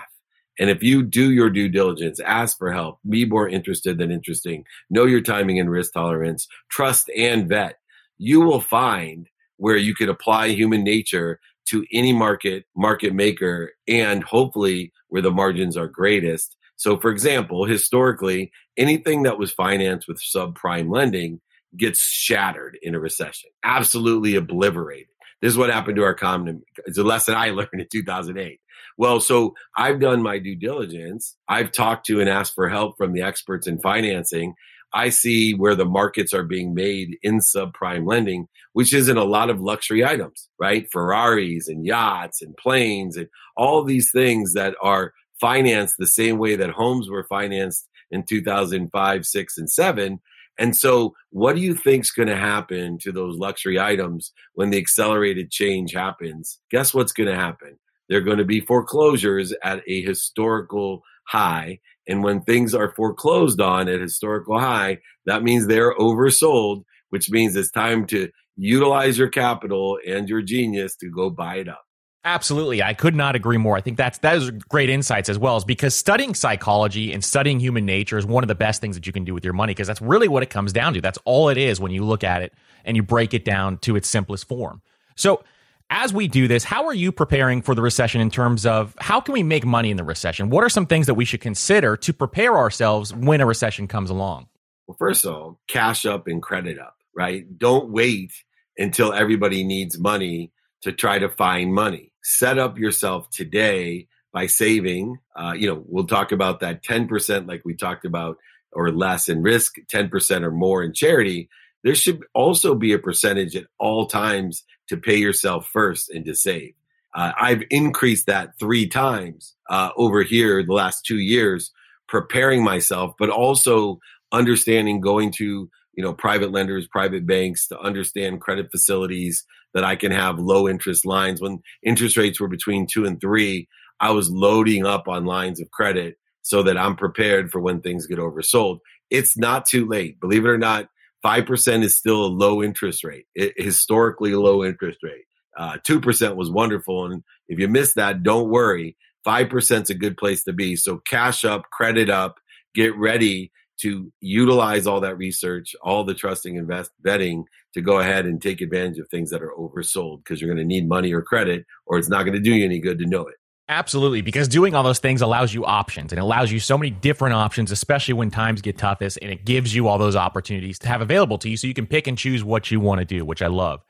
And 0.58 0.68
if 0.68 0.82
you 0.82 1.02
do 1.02 1.30
your 1.30 1.50
due 1.50 1.68
diligence, 1.68 2.18
ask 2.20 2.58
for 2.58 2.72
help, 2.72 2.98
be 3.08 3.24
more 3.24 3.48
interested 3.48 3.98
than 3.98 4.10
interesting, 4.10 4.64
know 4.90 5.04
your 5.04 5.20
timing 5.20 5.58
and 5.60 5.70
risk 5.70 5.92
tolerance, 5.92 6.48
trust 6.70 7.10
and 7.16 7.48
vet, 7.48 7.78
you 8.18 8.40
will 8.40 8.60
find 8.60 9.28
where 9.56 9.76
you 9.76 9.94
could 9.94 10.08
apply 10.08 10.48
human 10.48 10.82
nature 10.82 11.38
to 11.66 11.84
any 11.92 12.12
market, 12.12 12.64
market 12.76 13.14
maker, 13.14 13.72
and 13.88 14.22
hopefully 14.22 14.92
where 15.08 15.22
the 15.22 15.30
margins 15.30 15.76
are 15.76 15.88
greatest. 15.88 16.56
So, 16.76 16.98
for 16.98 17.10
example, 17.10 17.64
historically, 17.64 18.50
anything 18.76 19.22
that 19.22 19.38
was 19.38 19.52
financed 19.52 20.08
with 20.08 20.20
subprime 20.20 20.92
lending 20.92 21.40
gets 21.76 22.00
shattered 22.00 22.78
in 22.82 22.94
a 22.94 23.00
recession, 23.00 23.50
absolutely 23.64 24.36
obliterated. 24.36 25.06
This 25.40 25.52
is 25.52 25.58
what 25.58 25.70
happened 25.70 25.96
to 25.96 26.04
our 26.04 26.10
economy. 26.10 26.60
It's 26.86 26.98
a 26.98 27.02
lesson 27.02 27.34
I 27.34 27.50
learned 27.50 27.68
in 27.72 27.86
2008. 27.90 28.60
Well, 28.98 29.20
so 29.20 29.54
I've 29.76 30.00
done 30.00 30.22
my 30.22 30.38
due 30.38 30.56
diligence. 30.56 31.36
I've 31.48 31.72
talked 31.72 32.06
to 32.06 32.20
and 32.20 32.28
asked 32.28 32.54
for 32.54 32.68
help 32.68 32.96
from 32.96 33.12
the 33.12 33.22
experts 33.22 33.66
in 33.66 33.80
financing. 33.80 34.54
I 34.94 35.08
see 35.08 35.52
where 35.52 35.74
the 35.74 35.84
markets 35.84 36.34
are 36.34 36.44
being 36.44 36.74
made 36.74 37.16
in 37.22 37.40
subprime 37.40 38.06
lending, 38.06 38.48
which 38.72 38.92
is 38.92 39.08
in 39.08 39.16
a 39.16 39.24
lot 39.24 39.50
of 39.50 39.60
luxury 39.60 40.04
items, 40.04 40.48
right? 40.58 40.86
Ferraris 40.92 41.68
and 41.68 41.84
yachts 41.84 42.42
and 42.42 42.56
planes 42.56 43.16
and 43.16 43.28
all 43.56 43.84
these 43.84 44.10
things 44.12 44.54
that 44.54 44.74
are 44.82 45.12
financed 45.40 45.96
the 45.98 46.06
same 46.06 46.38
way 46.38 46.56
that 46.56 46.70
homes 46.70 47.08
were 47.08 47.24
financed 47.24 47.88
in 48.10 48.22
2005, 48.22 49.26
6, 49.26 49.58
and 49.58 49.70
7 49.70 50.20
and 50.58 50.76
so, 50.76 51.14
what 51.30 51.56
do 51.56 51.62
you 51.62 51.74
think 51.74 52.04
is 52.04 52.10
going 52.10 52.28
to 52.28 52.36
happen 52.36 52.98
to 52.98 53.12
those 53.12 53.38
luxury 53.38 53.80
items 53.80 54.32
when 54.54 54.70
the 54.70 54.78
accelerated 54.78 55.50
change 55.50 55.92
happens? 55.92 56.58
Guess 56.70 56.92
what's 56.92 57.12
going 57.12 57.28
to 57.28 57.34
happen? 57.34 57.78
They're 58.08 58.20
going 58.20 58.38
to 58.38 58.44
be 58.44 58.60
foreclosures 58.60 59.54
at 59.64 59.82
a 59.86 60.02
historical 60.02 61.02
high. 61.26 61.80
And 62.08 62.22
when 62.22 62.42
things 62.42 62.74
are 62.74 62.92
foreclosed 62.94 63.60
on 63.60 63.88
at 63.88 64.00
historical 64.00 64.58
high, 64.58 64.98
that 65.26 65.42
means 65.42 65.66
they're 65.66 65.94
oversold, 65.94 66.84
which 67.10 67.30
means 67.30 67.54
it's 67.54 67.70
time 67.70 68.06
to 68.08 68.30
utilize 68.56 69.18
your 69.18 69.28
capital 69.28 69.98
and 70.06 70.28
your 70.28 70.42
genius 70.42 70.96
to 70.96 71.10
go 71.10 71.30
buy 71.30 71.56
it 71.56 71.68
up. 71.68 71.84
Absolutely. 72.24 72.82
I 72.82 72.94
could 72.94 73.16
not 73.16 73.34
agree 73.34 73.56
more. 73.56 73.76
I 73.76 73.80
think 73.80 73.96
that's 73.96 74.18
that 74.18 74.36
is 74.36 74.50
great 74.50 74.88
insights 74.88 75.28
as 75.28 75.38
well, 75.38 75.56
is 75.56 75.64
because 75.64 75.94
studying 75.94 76.34
psychology 76.34 77.12
and 77.12 77.24
studying 77.24 77.58
human 77.58 77.84
nature 77.84 78.16
is 78.16 78.24
one 78.24 78.44
of 78.44 78.48
the 78.48 78.54
best 78.54 78.80
things 78.80 78.94
that 78.94 79.08
you 79.08 79.12
can 79.12 79.24
do 79.24 79.34
with 79.34 79.44
your 79.44 79.54
money 79.54 79.72
because 79.72 79.88
that's 79.88 80.00
really 80.00 80.28
what 80.28 80.44
it 80.44 80.50
comes 80.50 80.72
down 80.72 80.94
to. 80.94 81.00
That's 81.00 81.18
all 81.24 81.48
it 81.48 81.58
is 81.58 81.80
when 81.80 81.90
you 81.90 82.04
look 82.04 82.22
at 82.22 82.42
it 82.42 82.52
and 82.84 82.96
you 82.96 83.02
break 83.02 83.34
it 83.34 83.44
down 83.44 83.78
to 83.78 83.96
its 83.96 84.08
simplest 84.08 84.46
form. 84.46 84.82
So, 85.16 85.42
as 85.92 86.12
we 86.12 86.26
do 86.26 86.48
this, 86.48 86.64
how 86.64 86.86
are 86.86 86.94
you 86.94 87.12
preparing 87.12 87.60
for 87.60 87.74
the 87.74 87.82
recession 87.82 88.22
in 88.22 88.30
terms 88.30 88.64
of 88.64 88.96
how 88.98 89.20
can 89.20 89.34
we 89.34 89.42
make 89.42 89.66
money 89.66 89.90
in 89.90 89.98
the 89.98 90.04
recession? 90.04 90.48
What 90.48 90.64
are 90.64 90.70
some 90.70 90.86
things 90.86 91.06
that 91.06 91.14
we 91.14 91.26
should 91.26 91.42
consider 91.42 91.98
to 91.98 92.12
prepare 92.14 92.56
ourselves 92.56 93.14
when 93.14 93.42
a 93.42 93.46
recession 93.46 93.86
comes 93.86 94.08
along? 94.08 94.46
Well, 94.86 94.96
first 94.98 95.26
of 95.26 95.34
all, 95.34 95.60
cash 95.68 96.06
up 96.06 96.26
and 96.26 96.42
credit 96.42 96.78
up, 96.78 96.96
right? 97.14 97.44
Don't 97.58 97.90
wait 97.90 98.32
until 98.78 99.12
everybody 99.12 99.64
needs 99.64 99.98
money 99.98 100.50
to 100.80 100.92
try 100.92 101.18
to 101.18 101.28
find 101.28 101.74
money 101.74 102.12
set 102.24 102.58
up 102.58 102.78
yourself 102.78 103.28
today 103.30 104.08
by 104.32 104.46
saving. 104.46 105.18
Uh, 105.36 105.52
you 105.54 105.66
know, 105.68 105.84
we'll 105.86 106.06
talk 106.06 106.32
about 106.32 106.60
that 106.60 106.82
10%, 106.82 107.46
like 107.46 107.62
we 107.66 107.74
talked 107.74 108.06
about, 108.06 108.38
or 108.72 108.90
less 108.90 109.28
in 109.28 109.42
risk, 109.42 109.74
10% 109.92 110.42
or 110.42 110.50
more 110.50 110.82
in 110.82 110.94
charity. 110.94 111.50
There 111.84 111.94
should 111.94 112.24
also 112.32 112.74
be 112.74 112.92
a 112.92 112.98
percentage 112.98 113.56
at 113.56 113.66
all 113.78 114.06
times 114.06 114.64
to 114.92 114.98
pay 114.98 115.16
yourself 115.16 115.66
first 115.72 116.10
and 116.10 116.24
to 116.26 116.34
save. 116.34 116.74
Uh, 117.14 117.32
I've 117.40 117.62
increased 117.70 118.26
that 118.26 118.58
three 118.58 118.86
times 118.86 119.54
uh, 119.68 119.90
over 119.96 120.22
here 120.22 120.62
the 120.62 120.72
last 120.72 121.04
two 121.04 121.18
years, 121.18 121.72
preparing 122.08 122.62
myself, 122.62 123.14
but 123.18 123.30
also 123.30 123.98
understanding 124.32 125.00
going 125.00 125.32
to 125.32 125.68
you 125.94 126.02
know 126.02 126.12
private 126.12 126.52
lenders, 126.52 126.86
private 126.86 127.26
banks 127.26 127.66
to 127.68 127.80
understand 127.80 128.40
credit 128.40 128.70
facilities, 128.70 129.44
that 129.74 129.84
I 129.84 129.96
can 129.96 130.12
have 130.12 130.38
low 130.38 130.68
interest 130.68 131.06
lines. 131.06 131.40
When 131.40 131.62
interest 131.82 132.16
rates 132.16 132.38
were 132.38 132.48
between 132.48 132.86
two 132.86 133.04
and 133.04 133.20
three, 133.20 133.68
I 134.00 134.10
was 134.10 134.30
loading 134.30 134.84
up 134.84 135.08
on 135.08 135.24
lines 135.24 135.60
of 135.60 135.70
credit 135.70 136.18
so 136.42 136.62
that 136.64 136.76
I'm 136.76 136.96
prepared 136.96 137.50
for 137.50 137.60
when 137.60 137.80
things 137.80 138.06
get 138.06 138.18
oversold. 138.18 138.80
It's 139.10 139.36
not 139.36 139.66
too 139.66 139.86
late. 139.86 140.20
Believe 140.20 140.44
it 140.44 140.50
or 140.50 140.58
not, 140.58 140.88
5% 141.24 141.84
is 141.84 141.96
still 141.96 142.24
a 142.24 142.26
low 142.26 142.62
interest 142.62 143.04
rate, 143.04 143.26
historically 143.34 144.34
low 144.34 144.64
interest 144.64 144.98
rate. 145.02 145.24
Uh, 145.56 145.76
2% 145.86 146.36
was 146.36 146.50
wonderful. 146.50 147.06
And 147.06 147.22
if 147.48 147.58
you 147.58 147.68
miss 147.68 147.94
that, 147.94 148.22
don't 148.22 148.48
worry. 148.48 148.96
5% 149.26 149.82
is 149.82 149.90
a 149.90 149.94
good 149.94 150.16
place 150.16 150.42
to 150.44 150.52
be. 150.52 150.76
So 150.76 150.98
cash 150.98 151.44
up, 151.44 151.70
credit 151.70 152.10
up, 152.10 152.38
get 152.74 152.96
ready 152.96 153.52
to 153.80 154.12
utilize 154.20 154.86
all 154.86 155.00
that 155.00 155.16
research, 155.16 155.74
all 155.82 156.04
the 156.04 156.14
trusting 156.14 156.56
invest 156.56 156.90
vetting 157.04 157.44
to 157.74 157.80
go 157.80 157.98
ahead 157.98 158.26
and 158.26 158.40
take 158.40 158.60
advantage 158.60 158.98
of 158.98 159.08
things 159.08 159.30
that 159.30 159.42
are 159.42 159.52
oversold 159.58 160.18
because 160.18 160.40
you're 160.40 160.52
going 160.52 160.58
to 160.58 160.64
need 160.64 160.88
money 160.88 161.12
or 161.12 161.22
credit 161.22 161.64
or 161.86 161.98
it's 161.98 162.08
not 162.08 162.22
going 162.22 162.34
to 162.34 162.40
do 162.40 162.54
you 162.54 162.64
any 162.64 162.78
good 162.78 162.98
to 162.98 163.06
know 163.06 163.26
it. 163.26 163.36
Absolutely, 163.68 164.20
because 164.20 164.48
doing 164.48 164.74
all 164.74 164.82
those 164.82 164.98
things 164.98 165.22
allows 165.22 165.54
you 165.54 165.64
options 165.64 166.12
and 166.12 166.20
allows 166.20 166.50
you 166.50 166.58
so 166.58 166.76
many 166.76 166.90
different 166.90 167.34
options, 167.34 167.70
especially 167.70 168.14
when 168.14 168.30
times 168.30 168.60
get 168.60 168.76
toughest, 168.76 169.18
and 169.22 169.30
it 169.30 169.44
gives 169.44 169.74
you 169.74 169.88
all 169.88 169.98
those 169.98 170.16
opportunities 170.16 170.78
to 170.80 170.88
have 170.88 171.00
available 171.00 171.38
to 171.38 171.48
you 171.48 171.56
so 171.56 171.66
you 171.66 171.74
can 171.74 171.86
pick 171.86 172.06
and 172.06 172.18
choose 172.18 172.42
what 172.42 172.70
you 172.70 172.80
want 172.80 172.98
to 172.98 173.04
do, 173.04 173.24
which 173.24 173.40
I 173.40 173.46
love. 173.46 173.80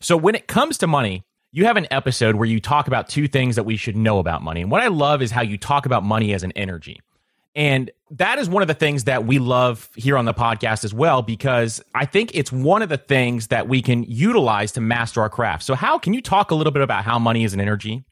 So 0.00 0.16
when 0.16 0.34
it 0.34 0.46
comes 0.46 0.78
to 0.78 0.86
money, 0.86 1.24
you 1.52 1.66
have 1.66 1.76
an 1.76 1.86
episode 1.90 2.36
where 2.36 2.46
you 2.46 2.60
talk 2.60 2.88
about 2.88 3.08
two 3.08 3.28
things 3.28 3.56
that 3.56 3.64
we 3.64 3.76
should 3.76 3.96
know 3.96 4.18
about 4.18 4.42
money. 4.42 4.62
And 4.62 4.70
what 4.70 4.82
I 4.82 4.88
love 4.88 5.22
is 5.22 5.30
how 5.30 5.42
you 5.42 5.56
talk 5.56 5.86
about 5.86 6.04
money 6.04 6.32
as 6.32 6.42
an 6.42 6.52
energy. 6.52 7.00
And 7.54 7.90
that 8.12 8.38
is 8.38 8.48
one 8.48 8.62
of 8.62 8.68
the 8.68 8.74
things 8.74 9.04
that 9.04 9.26
we 9.26 9.38
love 9.38 9.88
here 9.96 10.16
on 10.16 10.24
the 10.24 10.34
podcast 10.34 10.84
as 10.84 10.94
well, 10.94 11.22
because 11.22 11.82
I 11.94 12.06
think 12.06 12.30
it's 12.34 12.52
one 12.52 12.82
of 12.82 12.88
the 12.88 12.98
things 12.98 13.48
that 13.48 13.68
we 13.68 13.82
can 13.82 14.04
utilize 14.04 14.72
to 14.72 14.80
master 14.80 15.20
our 15.22 15.30
craft. 15.30 15.64
So, 15.64 15.74
how 15.74 15.98
can 15.98 16.14
you 16.14 16.22
talk 16.22 16.50
a 16.50 16.54
little 16.54 16.72
bit 16.72 16.82
about 16.82 17.04
how 17.04 17.18
money 17.18 17.44
is 17.44 17.54
an 17.54 17.60
energy? 17.60 18.04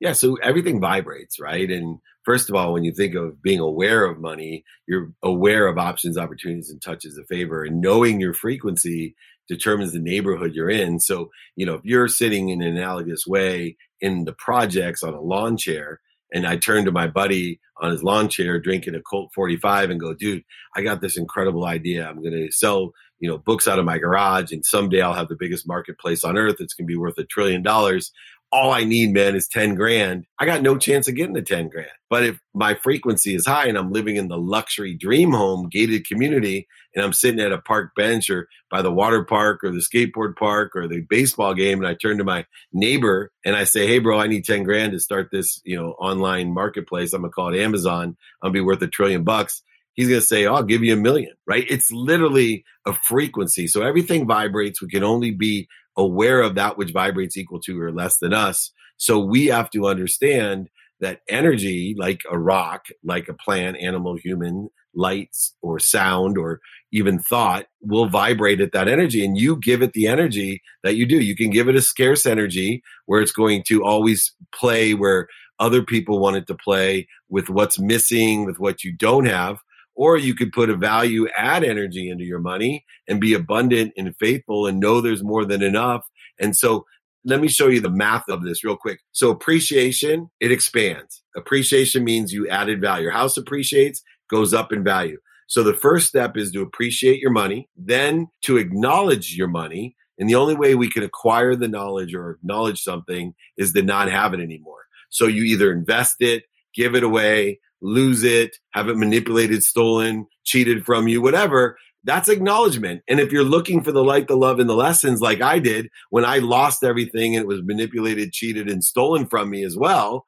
Yeah, 0.00 0.12
so 0.12 0.36
everything 0.42 0.80
vibrates, 0.80 1.38
right? 1.38 1.70
And 1.70 1.98
first 2.24 2.48
of 2.48 2.56
all, 2.56 2.72
when 2.72 2.84
you 2.84 2.92
think 2.92 3.14
of 3.14 3.42
being 3.42 3.60
aware 3.60 4.06
of 4.06 4.18
money, 4.18 4.64
you're 4.88 5.12
aware 5.22 5.66
of 5.66 5.78
options, 5.78 6.16
opportunities, 6.16 6.70
and 6.70 6.80
touches 6.80 7.18
of 7.18 7.26
favor. 7.26 7.62
And 7.64 7.80
knowing 7.80 8.18
your 8.18 8.32
frequency 8.32 9.14
determines 9.46 9.92
the 9.92 9.98
neighborhood 9.98 10.54
you're 10.54 10.70
in. 10.70 11.00
So, 11.00 11.30
you 11.56 11.66
know, 11.66 11.74
if 11.74 11.84
you're 11.84 12.08
sitting 12.08 12.48
in 12.48 12.62
an 12.62 12.76
analogous 12.76 13.26
way 13.26 13.76
in 14.00 14.24
the 14.24 14.32
projects 14.32 15.02
on 15.02 15.12
a 15.12 15.20
lawn 15.20 15.56
chair, 15.56 16.00
and 16.32 16.46
I 16.46 16.56
turn 16.56 16.84
to 16.84 16.92
my 16.92 17.08
buddy 17.08 17.60
on 17.82 17.90
his 17.90 18.04
lawn 18.04 18.28
chair 18.28 18.60
drinking 18.60 18.94
a 18.94 19.02
Colt 19.02 19.32
45 19.34 19.90
and 19.90 20.00
go, 20.00 20.14
dude, 20.14 20.44
I 20.76 20.82
got 20.82 21.00
this 21.00 21.16
incredible 21.16 21.64
idea. 21.64 22.08
I'm 22.08 22.22
going 22.22 22.32
to 22.32 22.52
sell, 22.52 22.92
you 23.18 23.28
know, 23.28 23.38
books 23.38 23.66
out 23.66 23.80
of 23.80 23.84
my 23.84 23.98
garage 23.98 24.52
and 24.52 24.64
someday 24.64 25.00
I'll 25.00 25.14
have 25.14 25.28
the 25.28 25.36
biggest 25.36 25.66
marketplace 25.66 26.22
on 26.22 26.38
earth. 26.38 26.56
It's 26.60 26.74
going 26.74 26.86
to 26.86 26.92
be 26.92 26.96
worth 26.96 27.18
a 27.18 27.24
trillion 27.24 27.62
dollars. 27.62 28.12
All 28.52 28.72
I 28.72 28.84
need, 28.84 29.12
man, 29.12 29.36
is 29.36 29.46
10 29.48 29.76
grand, 29.76 30.26
I 30.38 30.46
got 30.46 30.62
no 30.62 30.76
chance 30.76 31.06
of 31.08 31.14
getting 31.14 31.34
the 31.34 31.42
10 31.42 31.68
grand. 31.68 31.90
But 32.08 32.24
if 32.24 32.40
my 32.52 32.74
frequency 32.74 33.34
is 33.34 33.46
high 33.46 33.66
and 33.66 33.78
I'm 33.78 33.92
living 33.92 34.16
in 34.16 34.28
the 34.28 34.38
luxury 34.38 34.94
dream 34.94 35.30
home 35.30 35.68
gated 35.68 36.06
community 36.06 36.66
and 36.94 37.04
I'm 37.04 37.12
sitting 37.12 37.40
at 37.40 37.52
a 37.52 37.58
park 37.58 37.92
bench 37.94 38.28
or 38.28 38.48
by 38.68 38.82
the 38.82 38.90
water 38.90 39.24
park 39.24 39.62
or 39.62 39.70
the 39.70 39.78
skateboard 39.78 40.34
park 40.36 40.72
or 40.74 40.88
the 40.88 41.02
baseball 41.08 41.54
game 41.54 41.78
and 41.78 41.86
I 41.86 41.94
turn 41.94 42.18
to 42.18 42.24
my 42.24 42.44
neighbor 42.72 43.30
and 43.44 43.54
I 43.54 43.64
say, 43.64 43.86
Hey 43.86 44.00
bro, 44.00 44.18
I 44.18 44.26
need 44.26 44.44
10 44.44 44.64
grand 44.64 44.92
to 44.92 44.98
start 44.98 45.28
this, 45.30 45.60
you 45.64 45.76
know, 45.76 45.92
online 45.92 46.52
marketplace. 46.52 47.12
I'm 47.12 47.22
gonna 47.22 47.30
call 47.30 47.54
it 47.54 47.60
Amazon. 47.60 48.16
I'll 48.42 48.50
be 48.50 48.60
worth 48.60 48.82
a 48.82 48.88
trillion 48.88 49.22
bucks. 49.22 49.62
He's 49.94 50.08
going 50.08 50.20
to 50.20 50.26
say, 50.26 50.46
oh, 50.46 50.54
I'll 50.54 50.62
give 50.62 50.82
you 50.82 50.94
a 50.94 50.96
million, 50.96 51.34
right? 51.46 51.66
It's 51.68 51.90
literally 51.90 52.64
a 52.86 52.94
frequency. 53.06 53.66
So 53.66 53.82
everything 53.82 54.26
vibrates. 54.26 54.80
We 54.80 54.88
can 54.88 55.02
only 55.02 55.32
be 55.32 55.68
aware 56.00 56.40
of 56.40 56.54
that 56.56 56.76
which 56.76 56.92
vibrates 56.92 57.36
equal 57.36 57.60
to 57.60 57.80
or 57.80 57.92
less 57.92 58.18
than 58.18 58.32
us. 58.32 58.72
So 58.96 59.18
we 59.18 59.46
have 59.46 59.70
to 59.70 59.86
understand 59.86 60.68
that 61.00 61.20
energy, 61.28 61.94
like 61.98 62.22
a 62.30 62.38
rock, 62.38 62.86
like 63.02 63.28
a 63.28 63.34
plant, 63.34 63.78
animal, 63.78 64.16
human, 64.16 64.68
lights 64.94 65.54
or 65.62 65.78
sound 65.78 66.36
or 66.36 66.60
even 66.92 67.18
thought 67.18 67.66
will 67.80 68.08
vibrate 68.08 68.60
at 68.60 68.72
that 68.72 68.88
energy 68.88 69.24
and 69.24 69.38
you 69.38 69.56
give 69.56 69.82
it 69.82 69.92
the 69.92 70.06
energy 70.06 70.62
that 70.82 70.96
you 70.96 71.06
do. 71.06 71.20
You 71.20 71.36
can 71.36 71.50
give 71.50 71.68
it 71.68 71.76
a 71.76 71.82
scarce 71.82 72.26
energy 72.26 72.82
where 73.06 73.20
it's 73.20 73.32
going 73.32 73.62
to 73.68 73.84
always 73.84 74.32
play 74.52 74.94
where 74.94 75.28
other 75.58 75.82
people 75.82 76.18
want 76.18 76.36
it 76.36 76.46
to 76.48 76.54
play 76.54 77.06
with 77.28 77.48
what's 77.48 77.78
missing, 77.78 78.44
with 78.44 78.58
what 78.58 78.82
you 78.82 78.92
don't 78.92 79.26
have. 79.26 79.58
Or 80.00 80.16
you 80.16 80.34
could 80.34 80.52
put 80.52 80.70
a 80.70 80.76
value 80.76 81.28
add 81.36 81.62
energy 81.62 82.08
into 82.08 82.24
your 82.24 82.38
money 82.38 82.86
and 83.06 83.20
be 83.20 83.34
abundant 83.34 83.92
and 83.98 84.16
faithful 84.18 84.66
and 84.66 84.80
know 84.80 85.02
there's 85.02 85.22
more 85.22 85.44
than 85.44 85.62
enough. 85.62 86.06
And 86.40 86.56
so 86.56 86.86
let 87.22 87.38
me 87.38 87.48
show 87.48 87.68
you 87.68 87.82
the 87.82 87.90
math 87.90 88.26
of 88.30 88.42
this 88.42 88.64
real 88.64 88.78
quick. 88.78 89.00
So 89.12 89.28
appreciation, 89.28 90.30
it 90.40 90.52
expands. 90.52 91.22
Appreciation 91.36 92.02
means 92.02 92.32
you 92.32 92.48
added 92.48 92.80
value. 92.80 93.02
Your 93.02 93.12
house 93.12 93.36
appreciates, 93.36 94.00
goes 94.30 94.54
up 94.54 94.72
in 94.72 94.82
value. 94.82 95.18
So 95.48 95.62
the 95.62 95.74
first 95.74 96.06
step 96.06 96.34
is 96.34 96.50
to 96.52 96.62
appreciate 96.62 97.20
your 97.20 97.32
money, 97.32 97.68
then 97.76 98.28
to 98.44 98.56
acknowledge 98.56 99.36
your 99.36 99.48
money. 99.48 99.96
And 100.18 100.30
the 100.30 100.34
only 100.36 100.54
way 100.54 100.74
we 100.76 100.88
can 100.88 101.02
acquire 101.02 101.54
the 101.56 101.68
knowledge 101.68 102.14
or 102.14 102.30
acknowledge 102.30 102.80
something 102.80 103.34
is 103.58 103.72
to 103.72 103.82
not 103.82 104.10
have 104.10 104.32
it 104.32 104.40
anymore. 104.40 104.86
So 105.10 105.26
you 105.26 105.42
either 105.42 105.70
invest 105.70 106.22
it, 106.22 106.44
give 106.74 106.94
it 106.94 107.02
away, 107.02 107.60
lose 107.82 108.22
it, 108.22 108.56
have 108.72 108.88
it 108.88 108.96
manipulated, 108.96 109.62
stolen, 109.62 110.26
cheated 110.44 110.84
from 110.84 111.08
you, 111.08 111.22
whatever. 111.22 111.76
That's 112.04 112.28
acknowledgement. 112.28 113.02
And 113.08 113.20
if 113.20 113.30
you're 113.30 113.44
looking 113.44 113.82
for 113.82 113.92
the 113.92 114.04
light, 114.04 114.28
the 114.28 114.36
love, 114.36 114.58
and 114.58 114.68
the 114.68 114.74
lessons 114.74 115.20
like 115.20 115.42
I 115.42 115.58
did 115.58 115.88
when 116.08 116.24
I 116.24 116.38
lost 116.38 116.82
everything 116.82 117.36
and 117.36 117.42
it 117.42 117.48
was 117.48 117.62
manipulated, 117.62 118.32
cheated, 118.32 118.70
and 118.70 118.82
stolen 118.82 119.26
from 119.26 119.50
me 119.50 119.64
as 119.64 119.76
well, 119.76 120.24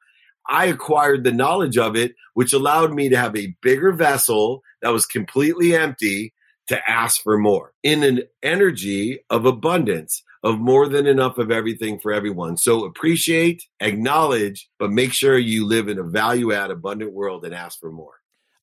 I 0.48 0.66
acquired 0.66 1.24
the 1.24 1.32
knowledge 1.32 1.78
of 1.78 1.96
it, 1.96 2.14
which 2.34 2.52
allowed 2.52 2.92
me 2.92 3.08
to 3.08 3.16
have 3.16 3.36
a 3.36 3.54
bigger 3.62 3.92
vessel 3.92 4.62
that 4.82 4.92
was 4.92 5.06
completely 5.06 5.74
empty 5.74 6.34
to 6.68 6.90
ask 6.90 7.22
for 7.22 7.38
more 7.38 7.72
in 7.82 8.02
an 8.02 8.22
energy 8.42 9.20
of 9.30 9.46
abundance 9.46 10.22
of 10.42 10.58
more 10.58 10.88
than 10.88 11.06
enough 11.06 11.38
of 11.38 11.50
everything 11.50 11.98
for 12.00 12.12
everyone. 12.12 12.56
So 12.56 12.84
appreciate, 12.84 13.62
acknowledge, 13.80 14.68
but 14.78 14.90
make 14.90 15.12
sure 15.12 15.38
you 15.38 15.66
live 15.66 15.88
in 15.88 15.98
a 15.98 16.02
value 16.02 16.52
add 16.52 16.70
abundant 16.70 17.12
world 17.12 17.44
and 17.44 17.54
ask 17.54 17.78
for 17.78 17.92
more. 17.92 18.14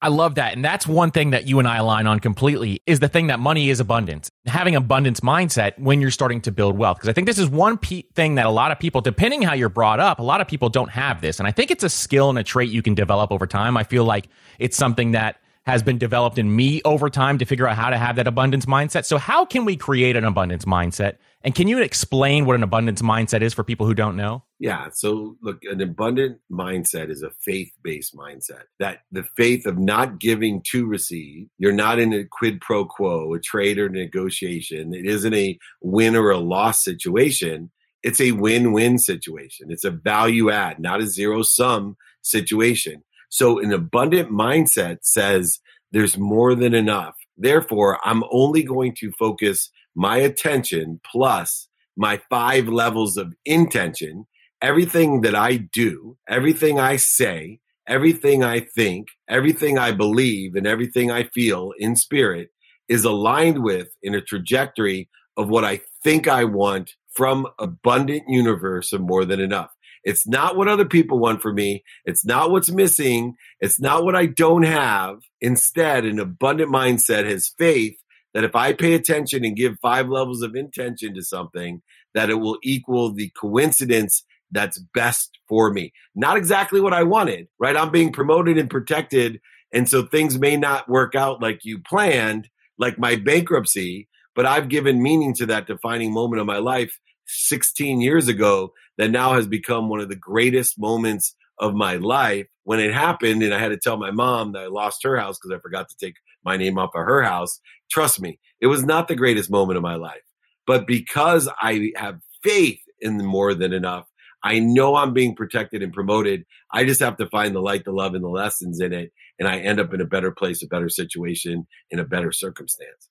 I 0.02 0.08
love 0.08 0.36
that. 0.36 0.54
And 0.54 0.64
that's 0.64 0.88
one 0.88 1.12
thing 1.12 1.32
that 1.32 1.46
you 1.46 1.60
and 1.60 1.68
I 1.68 1.78
align 1.78 2.08
on 2.08 2.22
completely 2.22 2.82
is 2.86 3.02
the 3.02 3.10
thing 3.10 3.28
that 3.28 3.40
money 3.40 3.70
is 3.70 3.82
abundance. 3.82 4.32
Having 4.46 4.78
abundance 4.78 5.20
mindset 5.20 5.78
when 5.78 6.00
you're 6.00 6.10
starting 6.10 6.40
to 6.42 6.54
build 6.54 6.78
wealth. 6.78 6.98
Because 6.98 7.10
I 7.10 7.14
think 7.14 7.28
this 7.28 7.38
is 7.38 7.50
one 7.50 7.78
pe- 7.78 8.04
thing 8.16 8.36
that 8.36 8.46
a 8.46 8.50
lot 8.50 8.72
of 8.72 8.80
people, 8.80 9.02
depending 9.02 9.42
how 9.42 9.54
you're 9.54 9.68
brought 9.68 10.00
up, 10.00 10.20
a 10.20 10.24
lot 10.24 10.40
of 10.40 10.48
people 10.48 10.70
don't 10.70 10.90
have 10.90 11.20
this. 11.20 11.40
And 11.40 11.48
I 11.48 11.52
think 11.52 11.70
it's 11.70 11.84
a 11.84 11.90
skill 11.90 12.30
and 12.30 12.40
a 12.40 12.44
trait 12.44 12.70
you 12.70 12.82
can 12.82 12.96
develop 12.96 13.30
over 13.30 13.46
time. 13.46 13.76
I 13.76 13.84
feel 13.84 14.06
like 14.06 14.30
it's 14.58 14.78
something 14.78 15.12
that 15.12 15.36
has 15.66 15.84
been 15.84 15.98
developed 15.98 16.38
in 16.38 16.56
me 16.56 16.82
over 16.84 17.10
time 17.10 17.38
to 17.38 17.46
figure 17.46 17.68
out 17.68 17.76
how 17.76 17.90
to 17.90 17.98
have 17.98 18.16
that 18.16 18.28
abundance 18.28 18.66
mindset. 18.66 19.06
So 19.06 19.18
how 19.18 19.46
can 19.46 19.66
we 19.66 19.76
create 19.76 20.16
an 20.16 20.24
abundance 20.24 20.66
mindset? 20.66 21.18
And 21.44 21.56
can 21.56 21.68
you 21.68 21.80
explain 21.82 22.46
what 22.46 22.56
an 22.56 22.64
abundance 22.64 23.02
mindset 23.02 23.42
is 23.42 23.54
for 23.54 23.64
people 23.64 23.86
who 23.86 23.94
don't 23.94 24.18
know? 24.18 24.44
Yeah. 24.60 24.90
So, 24.92 25.38
look, 25.42 25.60
an 25.64 25.80
abundant 25.80 26.40
mindset 26.52 27.10
is 27.10 27.24
a 27.24 27.32
faith 27.46 27.72
based 27.82 28.14
mindset 28.14 28.64
that 28.80 29.00
the 29.12 29.24
faith 29.38 29.66
of 29.66 29.78
not 29.78 30.20
giving 30.20 30.62
to 30.72 30.86
receive, 30.86 31.48
you're 31.58 31.72
not 31.72 31.98
in 31.98 32.14
a 32.14 32.26
quid 32.26 32.60
pro 32.60 32.84
quo, 32.84 33.34
a 33.34 33.40
trade 33.40 33.80
or 33.80 33.88
negotiation. 33.88 34.94
It 34.94 35.06
isn't 35.06 35.34
a 35.34 35.58
win 35.82 36.16
or 36.16 36.30
a 36.30 36.38
loss 36.38 36.84
situation. 36.84 37.72
It's 38.04 38.20
a 38.20 38.32
win 38.32 38.74
win 38.74 38.98
situation. 38.98 39.72
It's 39.72 39.86
a 39.86 39.92
value 39.92 40.50
add, 40.52 40.80
not 40.80 41.00
a 41.00 41.08
zero 41.08 41.44
sum 41.44 41.96
situation. 42.22 43.04
So, 43.30 43.60
an 43.60 43.72
abundant 43.72 44.32
mindset 44.32 45.00
says 45.04 45.60
there's 45.92 46.18
more 46.18 46.56
than 46.56 46.74
enough. 46.74 47.16
Therefore, 47.38 48.00
I'm 48.04 48.24
only 48.32 48.64
going 48.64 48.96
to 49.00 49.12
focus 49.18 49.72
my 49.96 50.18
attention 50.18 51.00
plus 51.10 51.68
my 51.98 52.22
five 52.30 52.68
levels 52.68 53.18
of 53.18 53.34
intention, 53.46 54.26
everything 54.62 55.22
that 55.22 55.36
I 55.36 55.58
do, 55.58 56.18
everything 56.28 56.80
I 56.80 56.96
say, 56.96 57.60
everything 57.88 58.44
I 58.44 58.62
think, 58.62 59.08
everything 59.28 59.78
I 59.78 59.92
believe, 59.92 60.56
and 60.56 60.66
everything 60.66 61.12
I 61.12 61.24
feel 61.24 61.74
in 61.78 61.96
spirit 61.96 62.50
is 62.88 63.04
aligned 63.04 63.64
with 63.64 63.90
in 64.02 64.16
a 64.16 64.22
trajectory 64.22 65.10
of 65.36 65.50
what 65.50 65.66
I 65.66 65.82
think 66.04 66.28
I 66.28 66.44
want 66.46 66.96
from 67.14 67.48
abundant 67.60 68.24
universe 68.28 68.94
of 68.94 69.02
more 69.02 69.26
than 69.26 69.40
enough. 69.40 69.72
It's 70.04 70.28
not 70.28 70.56
what 70.56 70.68
other 70.68 70.86
people 70.86 71.20
want 71.20 71.42
for 71.42 71.54
me. 71.54 71.84
It's 72.06 72.26
not 72.26 72.52
what's 72.52 72.72
missing. 72.72 73.36
It's 73.60 73.80
not 73.80 74.04
what 74.04 74.16
I 74.16 74.26
don't 74.26 74.64
have. 74.64 75.20
Instead, 75.42 76.06
an 76.06 76.20
abundant 76.20 76.72
mindset 76.72 77.26
has 77.30 77.54
faith 77.58 77.98
that 78.34 78.44
if 78.44 78.56
I 78.56 78.74
pay 78.74 78.94
attention 78.94 79.44
and 79.44 79.56
give 79.56 79.80
five 79.82 80.08
levels 80.08 80.42
of 80.42 80.56
intention 80.56 81.16
to 81.16 81.24
something, 81.24 81.82
that 82.14 82.30
it 82.30 82.36
will 82.36 82.58
equal 82.64 83.14
the 83.14 83.32
coincidence 83.40 84.24
that's 84.52 84.80
best 84.94 85.38
for 85.48 85.72
me. 85.72 85.94
Not 86.16 86.38
exactly 86.38 86.82
what 86.82 86.94
I 86.94 87.04
wanted, 87.04 87.48
right? 87.60 87.78
I'm 87.78 87.92
being 87.92 88.12
promoted 88.12 88.58
and 88.58 88.70
protected. 88.70 89.40
And 89.72 89.88
so 89.88 90.04
things 90.04 90.40
may 90.40 90.58
not 90.58 90.90
work 90.90 91.16
out 91.16 91.42
like 91.42 91.64
you 91.64 91.80
planned, 91.80 92.50
like 92.78 92.98
my 92.98 93.16
bankruptcy, 93.16 94.08
but 94.36 94.46
I've 94.46 94.70
given 94.70 95.04
meaning 95.04 95.34
to 95.36 95.46
that 95.48 95.68
defining 95.68 96.14
moment 96.14 96.40
of 96.40 96.48
my 96.48 96.58
life 96.58 96.98
16 97.28 98.02
years 98.02 98.28
ago 98.28 98.74
that 99.00 99.10
now 99.10 99.34
has 99.34 99.48
become 99.48 99.90
one 99.90 100.02
of 100.02 100.10
the 100.10 100.16
greatest 100.16 100.78
moments 100.78 101.34
of 101.58 101.74
my 101.74 101.96
life 101.96 102.46
when 102.64 102.80
it 102.80 102.94
happened 102.94 103.42
and 103.42 103.54
I 103.54 103.58
had 103.58 103.70
to 103.70 103.78
tell 103.78 103.98
my 103.98 104.12
mom 104.12 104.52
that 104.52 104.64
I 104.64 104.68
lost 104.68 105.04
her 105.04 105.18
house 105.18 105.40
because 105.40 105.58
I 105.58 105.62
forgot 105.62 105.88
to 105.90 105.96
take 105.98 106.16
my 106.46 106.58
name 106.58 106.78
off 106.78 106.92
of 106.94 107.06
her 107.06 107.24
house. 107.24 107.60
Trust 107.90 108.22
me, 108.22 108.40
it 108.62 108.68
was 108.68 108.84
not 108.84 109.08
the 109.08 109.16
greatest 109.16 109.50
moment 109.50 109.78
of 109.78 109.84
my 109.84 109.96
life. 109.96 110.22
But 110.68 110.86
because 110.86 111.50
I 111.62 111.92
have 111.96 112.20
faith 112.44 112.80
in 113.00 113.26
more 113.26 113.54
than 113.54 113.74
enough, 113.74 114.06
I 114.44 114.60
know 114.60 114.96
I'm 114.96 115.14
being 115.14 115.36
protected 115.36 115.82
and 115.82 115.94
promoted. 115.94 116.44
I 116.72 116.84
just 116.84 117.00
have 117.00 117.18
to 117.18 117.28
find 117.28 117.56
the 117.56 117.62
light, 117.62 117.86
the 117.86 117.92
love, 117.92 118.16
and 118.16 118.24
the 118.24 118.30
lessons 118.30 118.80
in 118.80 118.94
it. 118.94 119.12
And 119.40 119.48
I 119.48 119.60
end 119.60 119.80
up 119.80 119.94
in 119.94 120.02
a 120.02 120.06
better 120.06 120.32
place, 120.32 120.62
a 120.62 120.68
better 120.68 120.90
situation, 120.90 121.66
in 121.90 122.00
a 122.00 122.06
better 122.06 122.32
circumstance. 122.32 123.10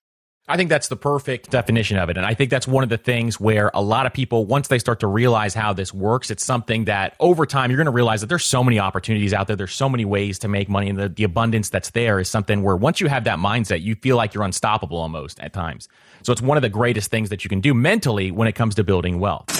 I 0.51 0.57
think 0.57 0.71
that's 0.71 0.89
the 0.89 0.97
perfect 0.97 1.51
definition 1.51 1.99
of 1.99 2.09
it. 2.09 2.17
And 2.17 2.25
I 2.25 2.33
think 2.33 2.49
that's 2.49 2.67
one 2.67 2.83
of 2.83 2.89
the 2.89 2.97
things 2.97 3.39
where 3.39 3.71
a 3.75 3.83
lot 3.83 4.07
of 4.07 4.15
people, 4.15 4.47
once 4.47 4.69
they 4.69 4.79
start 4.79 5.01
to 5.01 5.07
realize 5.07 5.53
how 5.53 5.75
this 5.75 5.93
works, 5.93 6.31
it's 6.31 6.43
something 6.43 6.87
that 6.87 7.15
over 7.21 7.45
time 7.45 7.71
you're 7.71 7.77
going 7.77 7.85
to 7.85 7.91
realize 7.91 8.23
that 8.23 8.29
there's 8.29 8.47
so 8.47 8.65
many 8.65 8.79
opportunities 8.79 9.35
out 9.35 9.47
there. 9.47 9.57
There's 9.57 9.75
so 9.75 9.91
many 9.91 10.07
ways 10.07 10.39
to 10.39 10.49
make 10.49 10.71
money. 10.71 10.89
And 10.89 10.99
the, 10.99 11.11
the 11.11 11.25
abundance 11.25 11.69
that's 11.69 11.91
there 11.91 12.19
is 12.19 12.31
something 12.31 12.63
where 12.63 12.77
once 12.77 12.99
you 12.99 13.09
have 13.09 13.25
that 13.25 13.39
mindset, 13.39 13.83
you 13.83 13.95
feel 13.97 14.17
like 14.17 14.33
you're 14.33 14.43
unstoppable 14.43 14.97
almost 14.97 15.39
at 15.41 15.53
times. 15.53 15.87
So 16.23 16.33
it's 16.33 16.41
one 16.41 16.57
of 16.57 16.63
the 16.63 16.71
greatest 16.71 17.11
things 17.11 17.29
that 17.29 17.45
you 17.45 17.51
can 17.51 17.61
do 17.61 17.75
mentally 17.75 18.31
when 18.31 18.49
it 18.49 18.55
comes 18.55 18.75
to 18.77 18.85
building 18.85 19.21
wealth. 19.21 19.55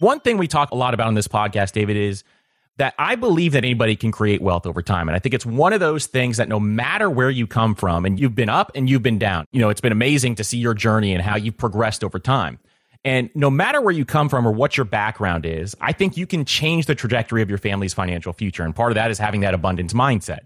One 0.00 0.18
thing 0.18 0.38
we 0.38 0.48
talk 0.48 0.72
a 0.72 0.74
lot 0.74 0.92
about 0.92 1.06
on 1.06 1.14
this 1.14 1.28
podcast, 1.28 1.70
David, 1.70 1.96
is 1.96 2.24
that 2.78 2.94
I 2.98 3.16
believe 3.16 3.52
that 3.52 3.64
anybody 3.64 3.96
can 3.96 4.12
create 4.12 4.40
wealth 4.40 4.66
over 4.66 4.82
time. 4.82 5.08
And 5.08 5.14
I 5.14 5.18
think 5.18 5.34
it's 5.34 5.44
one 5.44 5.72
of 5.72 5.80
those 5.80 6.06
things 6.06 6.38
that 6.38 6.48
no 6.48 6.58
matter 6.58 7.10
where 7.10 7.30
you 7.30 7.46
come 7.46 7.74
from 7.74 8.04
and 8.04 8.18
you've 8.18 8.34
been 8.34 8.48
up 8.48 8.72
and 8.74 8.88
you've 8.88 9.02
been 9.02 9.18
down, 9.18 9.46
you 9.52 9.60
know, 9.60 9.68
it's 9.68 9.80
been 9.80 9.92
amazing 9.92 10.36
to 10.36 10.44
see 10.44 10.58
your 10.58 10.74
journey 10.74 11.12
and 11.12 11.22
how 11.22 11.36
you've 11.36 11.58
progressed 11.58 12.02
over 12.02 12.18
time. 12.18 12.58
And 13.04 13.30
no 13.34 13.50
matter 13.50 13.80
where 13.80 13.92
you 13.92 14.04
come 14.04 14.28
from 14.28 14.46
or 14.46 14.52
what 14.52 14.76
your 14.76 14.84
background 14.84 15.44
is, 15.44 15.76
I 15.80 15.92
think 15.92 16.16
you 16.16 16.26
can 16.26 16.44
change 16.44 16.86
the 16.86 16.94
trajectory 16.94 17.42
of 17.42 17.48
your 17.48 17.58
family's 17.58 17.92
financial 17.92 18.32
future. 18.32 18.62
And 18.62 18.74
part 18.74 18.92
of 18.92 18.94
that 18.94 19.10
is 19.10 19.18
having 19.18 19.40
that 19.40 19.54
abundance 19.54 19.92
mindset. 19.92 20.40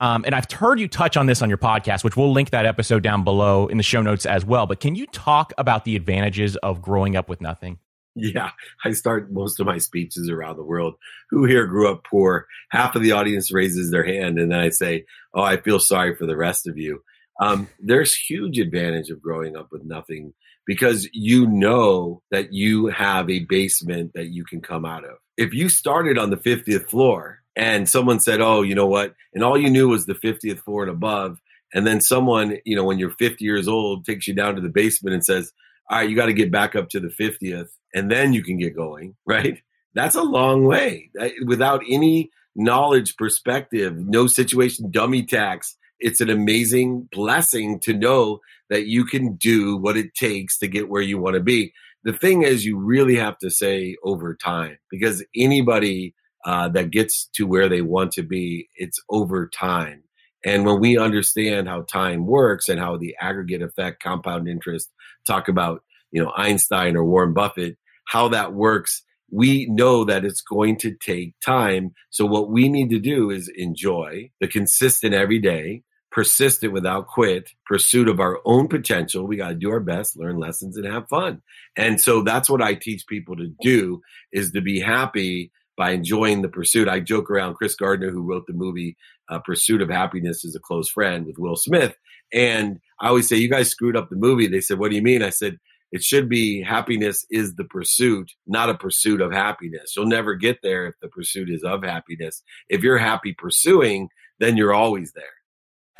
Um, 0.00 0.24
and 0.24 0.34
I've 0.34 0.50
heard 0.50 0.78
you 0.78 0.86
touch 0.86 1.16
on 1.16 1.26
this 1.26 1.42
on 1.42 1.48
your 1.48 1.58
podcast, 1.58 2.04
which 2.04 2.16
we'll 2.16 2.32
link 2.32 2.50
that 2.50 2.66
episode 2.66 3.02
down 3.02 3.24
below 3.24 3.66
in 3.66 3.78
the 3.78 3.82
show 3.82 4.00
notes 4.00 4.26
as 4.26 4.44
well. 4.44 4.66
But 4.66 4.78
can 4.78 4.94
you 4.94 5.06
talk 5.06 5.52
about 5.58 5.84
the 5.84 5.96
advantages 5.96 6.56
of 6.56 6.80
growing 6.80 7.16
up 7.16 7.28
with 7.28 7.40
nothing? 7.40 7.78
Yeah, 8.18 8.50
I 8.84 8.92
start 8.92 9.32
most 9.32 9.60
of 9.60 9.66
my 9.66 9.78
speeches 9.78 10.28
around 10.28 10.56
the 10.56 10.64
world. 10.64 10.94
Who 11.30 11.44
here 11.44 11.66
grew 11.66 11.90
up 11.90 12.04
poor? 12.04 12.46
Half 12.70 12.96
of 12.96 13.02
the 13.02 13.12
audience 13.12 13.52
raises 13.52 13.90
their 13.90 14.04
hand, 14.04 14.38
and 14.38 14.50
then 14.50 14.58
I 14.58 14.70
say, 14.70 15.04
"Oh, 15.34 15.42
I 15.42 15.56
feel 15.56 15.78
sorry 15.78 16.16
for 16.16 16.26
the 16.26 16.36
rest 16.36 16.66
of 16.66 16.76
you." 16.76 17.02
Um, 17.40 17.68
there's 17.78 18.14
huge 18.14 18.58
advantage 18.58 19.10
of 19.10 19.22
growing 19.22 19.56
up 19.56 19.68
with 19.70 19.84
nothing 19.84 20.34
because 20.66 21.08
you 21.12 21.46
know 21.46 22.22
that 22.30 22.52
you 22.52 22.86
have 22.88 23.30
a 23.30 23.44
basement 23.44 24.12
that 24.14 24.28
you 24.28 24.44
can 24.44 24.60
come 24.60 24.84
out 24.84 25.04
of. 25.04 25.16
If 25.36 25.54
you 25.54 25.68
started 25.68 26.18
on 26.18 26.30
the 26.30 26.36
50th 26.36 26.90
floor 26.90 27.40
and 27.54 27.88
someone 27.88 28.20
said, 28.20 28.40
"Oh, 28.40 28.62
you 28.62 28.74
know 28.74 28.86
what?" 28.88 29.14
and 29.34 29.44
all 29.44 29.56
you 29.56 29.70
knew 29.70 29.88
was 29.88 30.06
the 30.06 30.14
50th 30.14 30.60
floor 30.60 30.82
and 30.82 30.90
above, 30.90 31.38
and 31.72 31.86
then 31.86 32.00
someone, 32.00 32.58
you 32.64 32.74
know, 32.74 32.84
when 32.84 32.98
you're 32.98 33.10
50 33.18 33.44
years 33.44 33.68
old, 33.68 34.04
takes 34.04 34.26
you 34.26 34.34
down 34.34 34.56
to 34.56 34.60
the 34.60 34.68
basement 34.68 35.14
and 35.14 35.24
says, 35.24 35.52
"All 35.90 35.98
right, 35.98 36.08
you 36.10 36.16
got 36.16 36.26
to 36.26 36.32
get 36.32 36.50
back 36.50 36.74
up 36.74 36.88
to 36.90 37.00
the 37.00 37.08
50th, 37.08 37.68
and 37.94 38.10
then 38.10 38.32
you 38.32 38.42
can 38.42 38.58
get 38.58 38.76
going." 38.76 39.14
Right? 39.26 39.60
That's 39.94 40.14
a 40.14 40.22
long 40.22 40.64
way 40.64 41.10
without 41.44 41.82
any 41.88 42.30
knowledge, 42.54 43.16
perspective, 43.16 43.96
no 43.96 44.26
situation, 44.26 44.90
dummy 44.90 45.24
tax. 45.24 45.76
It's 45.98 46.20
an 46.20 46.30
amazing 46.30 47.08
blessing 47.10 47.80
to 47.80 47.94
know 47.94 48.40
that 48.70 48.86
you 48.86 49.04
can 49.04 49.36
do 49.36 49.76
what 49.76 49.96
it 49.96 50.14
takes 50.14 50.58
to 50.58 50.68
get 50.68 50.88
where 50.88 51.02
you 51.02 51.18
want 51.18 51.34
to 51.34 51.40
be. 51.40 51.72
The 52.04 52.12
thing 52.12 52.42
is, 52.42 52.64
you 52.64 52.78
really 52.78 53.16
have 53.16 53.38
to 53.38 53.50
say 53.50 53.96
over 54.04 54.34
time 54.34 54.78
because 54.90 55.24
anybody 55.34 56.14
uh, 56.44 56.68
that 56.68 56.90
gets 56.90 57.28
to 57.34 57.46
where 57.46 57.68
they 57.68 57.82
want 57.82 58.12
to 58.12 58.22
be, 58.22 58.68
it's 58.76 59.00
over 59.10 59.48
time. 59.48 60.04
And 60.44 60.64
when 60.64 60.80
we 60.80 60.96
understand 60.96 61.68
how 61.68 61.82
time 61.82 62.26
works 62.26 62.68
and 62.68 62.78
how 62.78 62.96
the 62.96 63.16
aggregate 63.20 63.62
effect, 63.62 64.02
compound 64.02 64.48
interest, 64.48 64.90
talk 65.26 65.48
about, 65.48 65.82
you 66.10 66.22
know, 66.22 66.32
Einstein 66.36 66.96
or 66.96 67.04
Warren 67.04 67.34
Buffett, 67.34 67.76
how 68.06 68.28
that 68.28 68.54
works, 68.54 69.02
we 69.30 69.66
know 69.66 70.04
that 70.04 70.24
it's 70.24 70.40
going 70.40 70.78
to 70.78 70.94
take 70.94 71.34
time. 71.44 71.92
So 72.10 72.24
what 72.24 72.50
we 72.50 72.68
need 72.68 72.90
to 72.90 72.98
do 72.98 73.30
is 73.30 73.50
enjoy 73.54 74.30
the 74.40 74.48
consistent 74.48 75.14
every 75.14 75.38
day, 75.38 75.82
persistent 76.10 76.72
without 76.72 77.08
quit, 77.08 77.50
pursuit 77.66 78.08
of 78.08 78.20
our 78.20 78.40
own 78.46 78.68
potential. 78.68 79.26
We 79.26 79.36
got 79.36 79.48
to 79.50 79.54
do 79.54 79.70
our 79.70 79.80
best, 79.80 80.16
learn 80.16 80.38
lessons 80.38 80.76
and 80.76 80.86
have 80.86 81.08
fun. 81.08 81.42
And 81.76 82.00
so 82.00 82.22
that's 82.22 82.48
what 82.48 82.62
I 82.62 82.74
teach 82.74 83.06
people 83.06 83.36
to 83.36 83.52
do 83.60 84.00
is 84.32 84.52
to 84.52 84.62
be 84.62 84.80
happy 84.80 85.52
by 85.76 85.90
enjoying 85.90 86.42
the 86.42 86.48
pursuit. 86.48 86.88
I 86.88 87.00
joke 87.00 87.30
around 87.30 87.54
Chris 87.54 87.76
Gardner, 87.76 88.10
who 88.10 88.22
wrote 88.22 88.46
the 88.46 88.52
movie 88.52 88.96
uh, 89.28 89.38
Pursuit 89.38 89.82
of 89.82 89.90
Happiness, 89.90 90.44
is 90.44 90.56
a 90.56 90.60
close 90.60 90.88
friend 90.88 91.24
with 91.26 91.38
Will 91.38 91.54
Smith. 91.54 91.94
And 92.32 92.80
I 93.00 93.08
always 93.08 93.28
say, 93.28 93.36
You 93.36 93.48
guys 93.48 93.70
screwed 93.70 93.96
up 93.96 94.10
the 94.10 94.16
movie. 94.16 94.48
They 94.48 94.60
said, 94.60 94.78
What 94.78 94.90
do 94.90 94.96
you 94.96 95.02
mean? 95.02 95.22
I 95.22 95.30
said, 95.30 95.58
It 95.90 96.02
should 96.02 96.28
be 96.28 96.62
happiness 96.62 97.24
is 97.30 97.54
the 97.54 97.64
pursuit, 97.64 98.30
not 98.46 98.70
a 98.70 98.74
pursuit 98.74 99.20
of 99.20 99.32
happiness. 99.32 99.94
You'll 99.96 100.06
never 100.06 100.34
get 100.34 100.58
there 100.62 100.86
if 100.86 100.94
the 101.00 101.08
pursuit 101.08 101.48
is 101.50 101.64
of 101.64 101.82
happiness. 101.82 102.42
If 102.68 102.82
you're 102.82 102.98
happy 102.98 103.34
pursuing, 103.36 104.08
then 104.38 104.56
you're 104.56 104.74
always 104.74 105.12
there. 105.12 105.24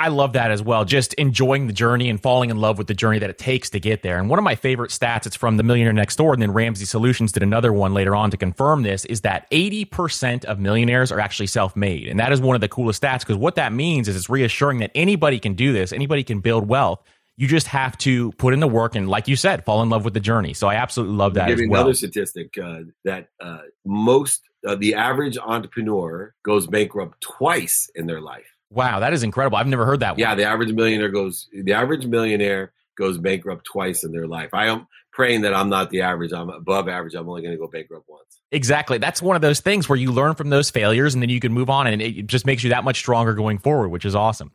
I 0.01 0.09
love 0.09 0.35
that 0.35 0.53
as 0.53 0.62
well. 0.62 0.85
Just 0.85 1.12
enjoying 1.14 1.66
the 1.66 1.72
journey 1.72 2.09
and 2.09 2.22
falling 2.22 2.51
in 2.51 2.59
love 2.59 2.79
with 2.79 2.87
the 2.87 2.94
journey 2.94 3.18
that 3.18 3.31
it 3.31 3.37
takes 3.37 3.70
to 3.70 3.81
get 3.81 4.03
there. 4.03 4.18
And 4.18 4.31
one 4.31 4.38
of 4.38 4.44
my 4.44 4.55
favorite 4.55 4.92
stats, 4.92 5.27
it's 5.27 5.35
from 5.35 5.57
the 5.57 5.64
Millionaire 5.64 5.92
Next 5.92 6.14
Door, 6.14 6.35
and 6.35 6.42
then 6.42 6.53
Ramsey 6.53 6.85
Solutions 6.85 7.33
did 7.33 7.42
another 7.42 7.72
one 7.72 7.94
later 7.94 8.14
on 8.14 8.31
to 8.31 8.37
confirm 8.37 8.85
this, 8.85 9.05
is 9.07 9.22
that 9.22 9.51
80% 9.51 10.44
of 10.44 10.61
millionaires 10.61 11.11
are 11.11 11.18
actually 11.18 11.48
self 11.48 11.74
made. 11.74 12.07
And 12.07 12.20
that 12.20 12.31
is 12.31 12.40
one 12.40 12.55
of 12.55 12.61
the 12.61 12.68
coolest 12.68 13.03
stats 13.03 13.20
because 13.20 13.37
what 13.37 13.57
that 13.57 13.72
means 13.72 14.07
is 14.07 14.14
it's 14.14 14.31
reassuring 14.31 14.79
that 14.79 14.92
anybody 14.94 15.40
can 15.40 15.55
do 15.55 15.72
this, 15.72 15.92
anybody 15.92 16.22
can 16.22 16.38
build 16.38 16.68
wealth. 16.68 17.03
You 17.38 17.48
just 17.48 17.68
have 17.68 17.96
to 17.98 18.33
put 18.33 18.53
in 18.53 18.61
the 18.61 18.68
work 18.68 18.96
and, 18.96 19.09
like 19.09 19.29
you 19.29 19.37
said, 19.37 19.64
fall 19.64 19.81
in 19.83 19.88
love 19.88 20.05
with 20.05 20.12
the 20.12 20.20
journey. 20.20 20.53
So 20.55 20.68
I 20.68 20.74
absolutely 20.74 21.16
love 21.16 21.35
that. 21.35 21.48
Give 21.48 21.61
you 21.61 21.70
well. 21.70 21.83
another 21.83 21.94
statistic 21.94 22.59
uh, 22.59 22.81
that 23.05 23.29
uh, 23.40 23.61
most, 23.87 24.42
uh, 24.66 24.74
the 24.74 24.96
average 24.96 25.38
entrepreneur 25.38 26.35
goes 26.42 26.66
bankrupt 26.66 27.20
twice 27.20 27.88
in 27.94 28.07
their 28.07 28.20
life. 28.20 28.44
Wow, 28.70 29.01
that 29.01 29.12
is 29.12 29.22
incredible. 29.22 29.57
I've 29.57 29.68
never 29.68 29.87
heard 29.87 30.01
that 30.01 30.12
one. 30.12 30.18
Yeah, 30.18 30.35
the 30.35 30.44
average 30.44 30.72
millionaire 30.72 31.09
goes 31.09 31.48
the 31.53 31.72
average 31.72 32.05
millionaire 32.05 32.72
goes 32.98 33.16
bankrupt 33.16 33.64
twice 33.64 34.05
in 34.05 34.12
their 34.12 34.27
life. 34.27 34.53
I 34.53 34.66
am 34.66 34.87
praying 35.12 35.42
that 35.42 35.55
I'm 35.55 35.70
not 35.70 35.90
the 35.90 36.03
average. 36.03 36.33
I'm 36.33 36.51
above 36.51 36.88
average. 36.88 37.14
I'm 37.14 37.29
only 37.29 37.42
going 37.42 37.53
to 37.53 37.59
go 37.59 37.68
bankrupt 37.68 38.07
once. 38.09 38.40
Exactly. 38.51 38.98
That's 38.98 39.22
one 39.22 39.37
of 39.37 39.42
those 39.42 39.61
things 39.61 39.88
where 39.88 39.96
you 39.96 40.12
learn 40.12 40.35
from 40.35 40.51
those 40.51 40.70
failures 40.70 41.14
and 41.14 41.22
then 41.22 41.31
you 41.31 41.40
can 41.40 41.53
move 41.53 41.70
on 41.70 41.87
and 41.87 42.03
it 42.03 42.27
just 42.27 42.46
makes 42.46 42.62
you 42.64 42.70
that 42.70 42.85
much 42.85 42.98
stronger 42.98 43.35
going 43.35 43.59
forward, 43.59 43.88
which 43.88 44.05
is 44.05 44.14
awesome. 44.14 44.53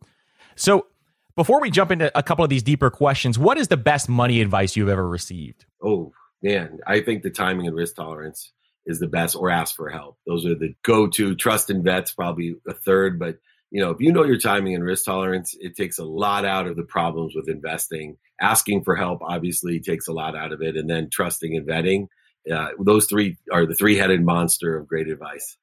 So, 0.56 0.88
before 1.36 1.62
we 1.62 1.72
jump 1.72 1.92
into 1.92 2.16
a 2.18 2.24
couple 2.24 2.44
of 2.44 2.50
these 2.50 2.64
deeper 2.64 2.90
questions, 2.90 3.40
what 3.40 3.58
is 3.58 3.68
the 3.68 3.78
best 3.78 4.10
money 4.10 4.42
advice 4.42 4.76
you've 4.76 4.90
ever 4.90 5.08
received? 5.08 5.66
Oh, 5.84 6.14
man, 6.42 6.80
I 6.86 7.02
think 7.02 7.24
the 7.24 7.30
timing 7.30 7.68
and 7.68 7.76
risk 7.76 7.96
tolerance 7.96 8.52
is 8.86 9.00
the 9.00 9.08
best 9.08 9.36
or 9.36 9.50
ask 9.50 9.76
for 9.76 9.90
help. 9.90 10.18
Those 10.28 10.46
are 10.46 10.56
the 10.56 10.76
go-to 10.84 11.36
trust 11.36 11.70
and 11.70 11.84
vets 11.84 12.14
probably 12.14 12.56
a 12.68 12.74
third, 12.74 13.18
but 13.20 13.38
you 13.72 13.82
know, 13.82 13.90
if 13.90 14.00
you 14.00 14.14
know 14.14 14.24
your 14.24 14.38
timing 14.38 14.76
and 14.76 14.84
risk 14.84 15.06
tolerance, 15.06 15.56
it 15.60 15.76
takes 15.76 15.98
a 15.98 16.06
lot 16.06 16.46
out 16.46 16.68
of 16.68 16.76
the 16.76 16.84
problems 16.84 17.34
with 17.36 17.50
investing. 17.50 18.18
Asking 18.40 18.84
for 18.84 18.96
help 18.96 19.22
obviously 19.24 19.80
takes 19.80 20.08
a 20.08 20.14
lot 20.14 20.36
out 20.36 20.52
of 20.52 20.62
it, 20.62 20.78
and 20.78 20.88
then 20.88 21.10
trusting 21.12 21.58
and 21.58 21.68
vetting. 21.68 22.08
Uh, 22.52 22.68
those 22.80 23.08
three 23.08 23.38
are 23.52 23.66
the 23.66 23.74
three-headed 23.74 24.24
monster 24.24 24.78
of 24.78 24.88
great 24.88 25.08
advice. 25.08 25.58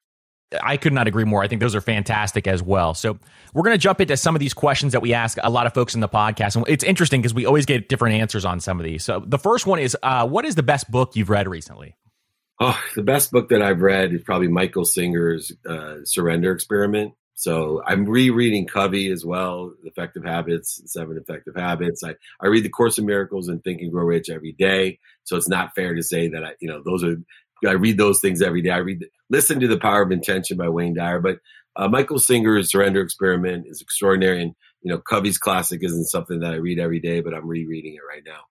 I 0.61 0.77
could 0.77 0.93
not 0.93 1.07
agree 1.07 1.23
more. 1.23 1.43
I 1.43 1.47
think 1.47 1.61
those 1.61 1.75
are 1.75 1.81
fantastic 1.81 2.47
as 2.47 2.61
well. 2.61 2.93
So 2.93 3.17
we're 3.53 3.63
going 3.63 3.75
to 3.75 3.81
jump 3.81 4.01
into 4.01 4.17
some 4.17 4.35
of 4.35 4.39
these 4.39 4.53
questions 4.53 4.93
that 4.93 5.01
we 5.01 5.13
ask 5.13 5.37
a 5.41 5.49
lot 5.49 5.65
of 5.65 5.73
folks 5.73 5.95
in 5.95 6.01
the 6.01 6.09
podcast, 6.09 6.55
and 6.55 6.67
it's 6.67 6.83
interesting 6.83 7.21
because 7.21 7.33
we 7.33 7.45
always 7.45 7.65
get 7.65 7.87
different 7.89 8.15
answers 8.15 8.45
on 8.45 8.59
some 8.59 8.79
of 8.79 8.85
these. 8.85 9.03
So 9.03 9.23
the 9.25 9.39
first 9.39 9.65
one 9.65 9.79
is, 9.79 9.95
uh, 10.03 10.27
what 10.27 10.45
is 10.45 10.55
the 10.55 10.63
best 10.63 10.91
book 10.91 11.15
you've 11.15 11.29
read 11.29 11.47
recently? 11.47 11.95
Oh, 12.59 12.79
the 12.95 13.03
best 13.03 13.31
book 13.31 13.49
that 13.49 13.61
I've 13.61 13.81
read 13.81 14.13
is 14.13 14.21
probably 14.23 14.47
Michael 14.47 14.85
Singer's 14.85 15.51
uh, 15.67 15.95
Surrender 16.03 16.51
Experiment. 16.51 17.13
So 17.33 17.81
I'm 17.87 18.05
rereading 18.05 18.67
Covey 18.67 19.09
as 19.09 19.25
well, 19.25 19.73
Effective 19.83 20.23
Habits, 20.23 20.79
Seven 20.85 21.17
Effective 21.17 21.55
Habits. 21.55 22.03
I, 22.03 22.15
I 22.39 22.47
read 22.47 22.63
the 22.63 22.69
Course 22.69 22.99
in 22.99 23.07
Miracles 23.07 23.47
and 23.47 23.63
Think 23.63 23.81
and 23.81 23.91
Grow 23.91 24.03
Rich 24.03 24.29
every 24.29 24.51
day. 24.51 24.99
So 25.23 25.37
it's 25.37 25.49
not 25.49 25.73
fair 25.73 25.95
to 25.95 26.03
say 26.03 26.27
that 26.27 26.43
I, 26.43 26.51
you 26.59 26.67
know, 26.67 26.83
those 26.85 27.03
are, 27.03 27.15
I 27.67 27.73
read 27.73 27.97
those 27.97 28.19
things 28.19 28.41
every 28.41 28.61
day. 28.61 28.71
I 28.71 28.77
read, 28.77 29.05
listen 29.29 29.59
to 29.59 29.67
The 29.67 29.79
Power 29.79 30.01
of 30.01 30.11
Intention 30.11 30.57
by 30.57 30.69
Wayne 30.69 30.95
Dyer, 30.95 31.19
but 31.19 31.37
uh, 31.75 31.87
Michael 31.87 32.19
Singer's 32.19 32.71
Surrender 32.71 33.01
Experiment 33.01 33.65
is 33.67 33.81
extraordinary. 33.81 34.41
And, 34.41 34.53
you 34.81 34.91
know, 34.91 34.99
Covey's 34.99 35.37
classic 35.37 35.83
isn't 35.83 36.05
something 36.05 36.39
that 36.39 36.53
I 36.53 36.57
read 36.57 36.79
every 36.79 36.99
day, 36.99 37.21
but 37.21 37.33
I'm 37.33 37.47
rereading 37.47 37.95
it 37.95 38.01
right 38.07 38.23
now 38.25 38.41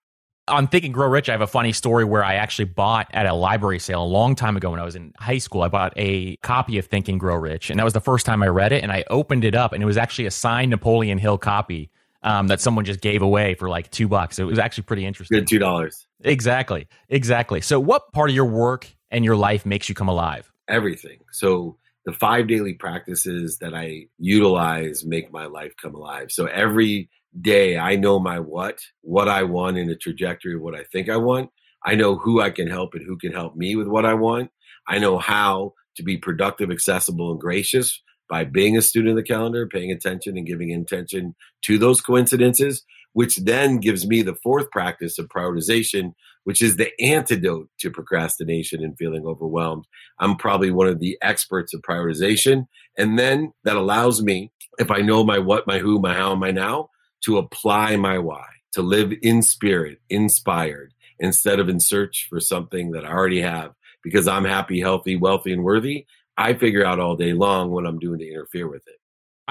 on 0.51 0.67
Think 0.67 0.85
and 0.85 0.93
Grow 0.93 1.07
Rich, 1.07 1.29
I 1.29 1.31
have 1.31 1.41
a 1.41 1.47
funny 1.47 1.71
story 1.71 2.03
where 2.03 2.23
I 2.23 2.35
actually 2.35 2.65
bought 2.65 3.07
at 3.11 3.25
a 3.25 3.33
library 3.33 3.79
sale 3.79 4.03
a 4.03 4.05
long 4.05 4.35
time 4.35 4.57
ago 4.57 4.71
when 4.71 4.79
I 4.79 4.83
was 4.83 4.95
in 4.95 5.13
high 5.17 5.37
school. 5.37 5.61
I 5.63 5.67
bought 5.67 5.93
a 5.95 6.35
copy 6.37 6.77
of 6.77 6.85
Think 6.85 7.07
and 7.07 7.19
Grow 7.19 7.35
Rich, 7.35 7.69
and 7.69 7.79
that 7.79 7.83
was 7.83 7.93
the 7.93 8.01
first 8.01 8.25
time 8.25 8.43
I 8.43 8.47
read 8.47 8.71
it. 8.71 8.83
And 8.83 8.91
I 8.91 9.03
opened 9.09 9.43
it 9.43 9.55
up, 9.55 9.73
and 9.73 9.81
it 9.81 9.85
was 9.85 9.97
actually 9.97 10.25
a 10.25 10.31
signed 10.31 10.71
Napoleon 10.71 11.17
Hill 11.17 11.37
copy 11.37 11.89
um, 12.23 12.47
that 12.47 12.61
someone 12.61 12.85
just 12.85 13.01
gave 13.01 13.21
away 13.21 13.55
for 13.55 13.69
like 13.69 13.89
two 13.91 14.07
bucks. 14.07 14.39
It 14.39 14.43
was 14.43 14.59
actually 14.59 14.83
pretty 14.83 15.05
interesting. 15.05 15.39
Good 15.39 15.47
two 15.47 15.59
dollars. 15.59 16.07
Exactly, 16.21 16.87
exactly. 17.09 17.61
So, 17.61 17.79
what 17.79 18.11
part 18.13 18.29
of 18.29 18.35
your 18.35 18.45
work 18.45 18.87
and 19.11 19.23
your 19.25 19.35
life 19.35 19.65
makes 19.65 19.89
you 19.89 19.95
come 19.95 20.09
alive? 20.09 20.51
Everything. 20.67 21.19
So, 21.31 21.77
the 22.05 22.13
five 22.13 22.47
daily 22.47 22.73
practices 22.73 23.59
that 23.59 23.73
I 23.73 24.07
utilize 24.17 25.05
make 25.05 25.31
my 25.31 25.45
life 25.45 25.73
come 25.81 25.93
alive. 25.93 26.31
So 26.31 26.45
every 26.47 27.09
day 27.39 27.77
I 27.77 27.95
know 27.95 28.19
my 28.19 28.39
what, 28.39 28.79
what 29.01 29.29
I 29.29 29.43
want 29.43 29.77
in 29.77 29.89
a 29.89 29.95
trajectory 29.95 30.55
of 30.55 30.61
what 30.61 30.75
I 30.75 30.83
think 30.91 31.09
I 31.09 31.17
want. 31.17 31.49
I 31.85 31.95
know 31.95 32.15
who 32.15 32.41
I 32.41 32.49
can 32.49 32.67
help 32.67 32.93
and 32.93 33.05
who 33.05 33.17
can 33.17 33.31
help 33.31 33.55
me 33.55 33.75
with 33.75 33.87
what 33.87 34.05
I 34.05 34.13
want. 34.15 34.51
I 34.87 34.99
know 34.99 35.17
how 35.17 35.73
to 35.95 36.03
be 36.03 36.17
productive, 36.17 36.71
accessible, 36.71 37.31
and 37.31 37.39
gracious 37.39 38.01
by 38.29 38.45
being 38.45 38.77
a 38.77 38.81
student 38.81 39.11
of 39.11 39.15
the 39.17 39.23
calendar, 39.23 39.67
paying 39.67 39.91
attention 39.91 40.37
and 40.37 40.47
giving 40.47 40.69
intention 40.69 41.35
to 41.63 41.77
those 41.77 42.01
coincidences, 42.01 42.83
which 43.13 43.37
then 43.37 43.77
gives 43.77 44.07
me 44.07 44.21
the 44.21 44.35
fourth 44.35 44.69
practice 44.71 45.19
of 45.19 45.27
prioritization, 45.27 46.13
which 46.43 46.61
is 46.61 46.77
the 46.77 46.91
antidote 47.01 47.69
to 47.79 47.91
procrastination 47.91 48.83
and 48.83 48.97
feeling 48.97 49.25
overwhelmed. 49.25 49.85
I'm 50.19 50.35
probably 50.35 50.71
one 50.71 50.87
of 50.87 50.99
the 50.99 51.17
experts 51.21 51.73
of 51.73 51.81
prioritization. 51.81 52.67
And 52.97 53.19
then 53.19 53.53
that 53.63 53.75
allows 53.75 54.21
me, 54.21 54.51
if 54.79 54.89
I 54.89 55.01
know 55.01 55.23
my 55.23 55.39
what, 55.39 55.67
my 55.67 55.79
who, 55.79 55.99
my 55.99 56.13
how, 56.13 56.35
my 56.35 56.51
now, 56.51 56.89
to 57.25 57.37
apply 57.37 57.95
my 57.97 58.17
why, 58.17 58.45
to 58.73 58.81
live 58.81 59.13
in 59.21 59.41
spirit, 59.41 59.99
inspired, 60.09 60.93
instead 61.19 61.59
of 61.59 61.69
in 61.69 61.79
search 61.79 62.27
for 62.29 62.39
something 62.39 62.91
that 62.91 63.05
I 63.05 63.11
already 63.11 63.41
have. 63.41 63.73
Because 64.03 64.27
I'm 64.27 64.45
happy, 64.45 64.79
healthy, 64.79 65.15
wealthy, 65.15 65.53
and 65.53 65.63
worthy, 65.63 66.07
I 66.37 66.55
figure 66.55 66.83
out 66.83 66.99
all 66.99 67.15
day 67.15 67.33
long 67.33 67.69
what 67.69 67.85
I'm 67.85 67.99
doing 67.99 68.17
to 68.19 68.27
interfere 68.27 68.67
with 68.67 68.81
it. 68.87 68.95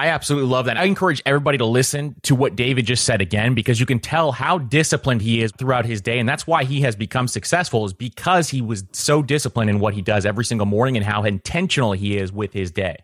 I 0.01 0.07
absolutely 0.07 0.49
love 0.49 0.65
that. 0.65 0.77
I 0.77 0.85
encourage 0.85 1.21
everybody 1.27 1.59
to 1.59 1.65
listen 1.65 2.15
to 2.23 2.33
what 2.33 2.55
David 2.55 2.87
just 2.87 3.03
said 3.03 3.21
again 3.21 3.53
because 3.53 3.79
you 3.79 3.85
can 3.85 3.99
tell 3.99 4.31
how 4.31 4.57
disciplined 4.57 5.21
he 5.21 5.43
is 5.43 5.51
throughout 5.59 5.85
his 5.85 6.01
day. 6.01 6.17
And 6.17 6.27
that's 6.27 6.47
why 6.47 6.63
he 6.63 6.81
has 6.81 6.95
become 6.95 7.27
successful, 7.27 7.85
is 7.85 7.93
because 7.93 8.49
he 8.49 8.63
was 8.63 8.83
so 8.93 9.21
disciplined 9.21 9.69
in 9.69 9.79
what 9.79 9.93
he 9.93 10.01
does 10.01 10.25
every 10.25 10.43
single 10.43 10.65
morning 10.65 10.97
and 10.97 11.05
how 11.05 11.21
intentional 11.23 11.91
he 11.91 12.17
is 12.17 12.31
with 12.31 12.51
his 12.51 12.71
day. 12.71 12.97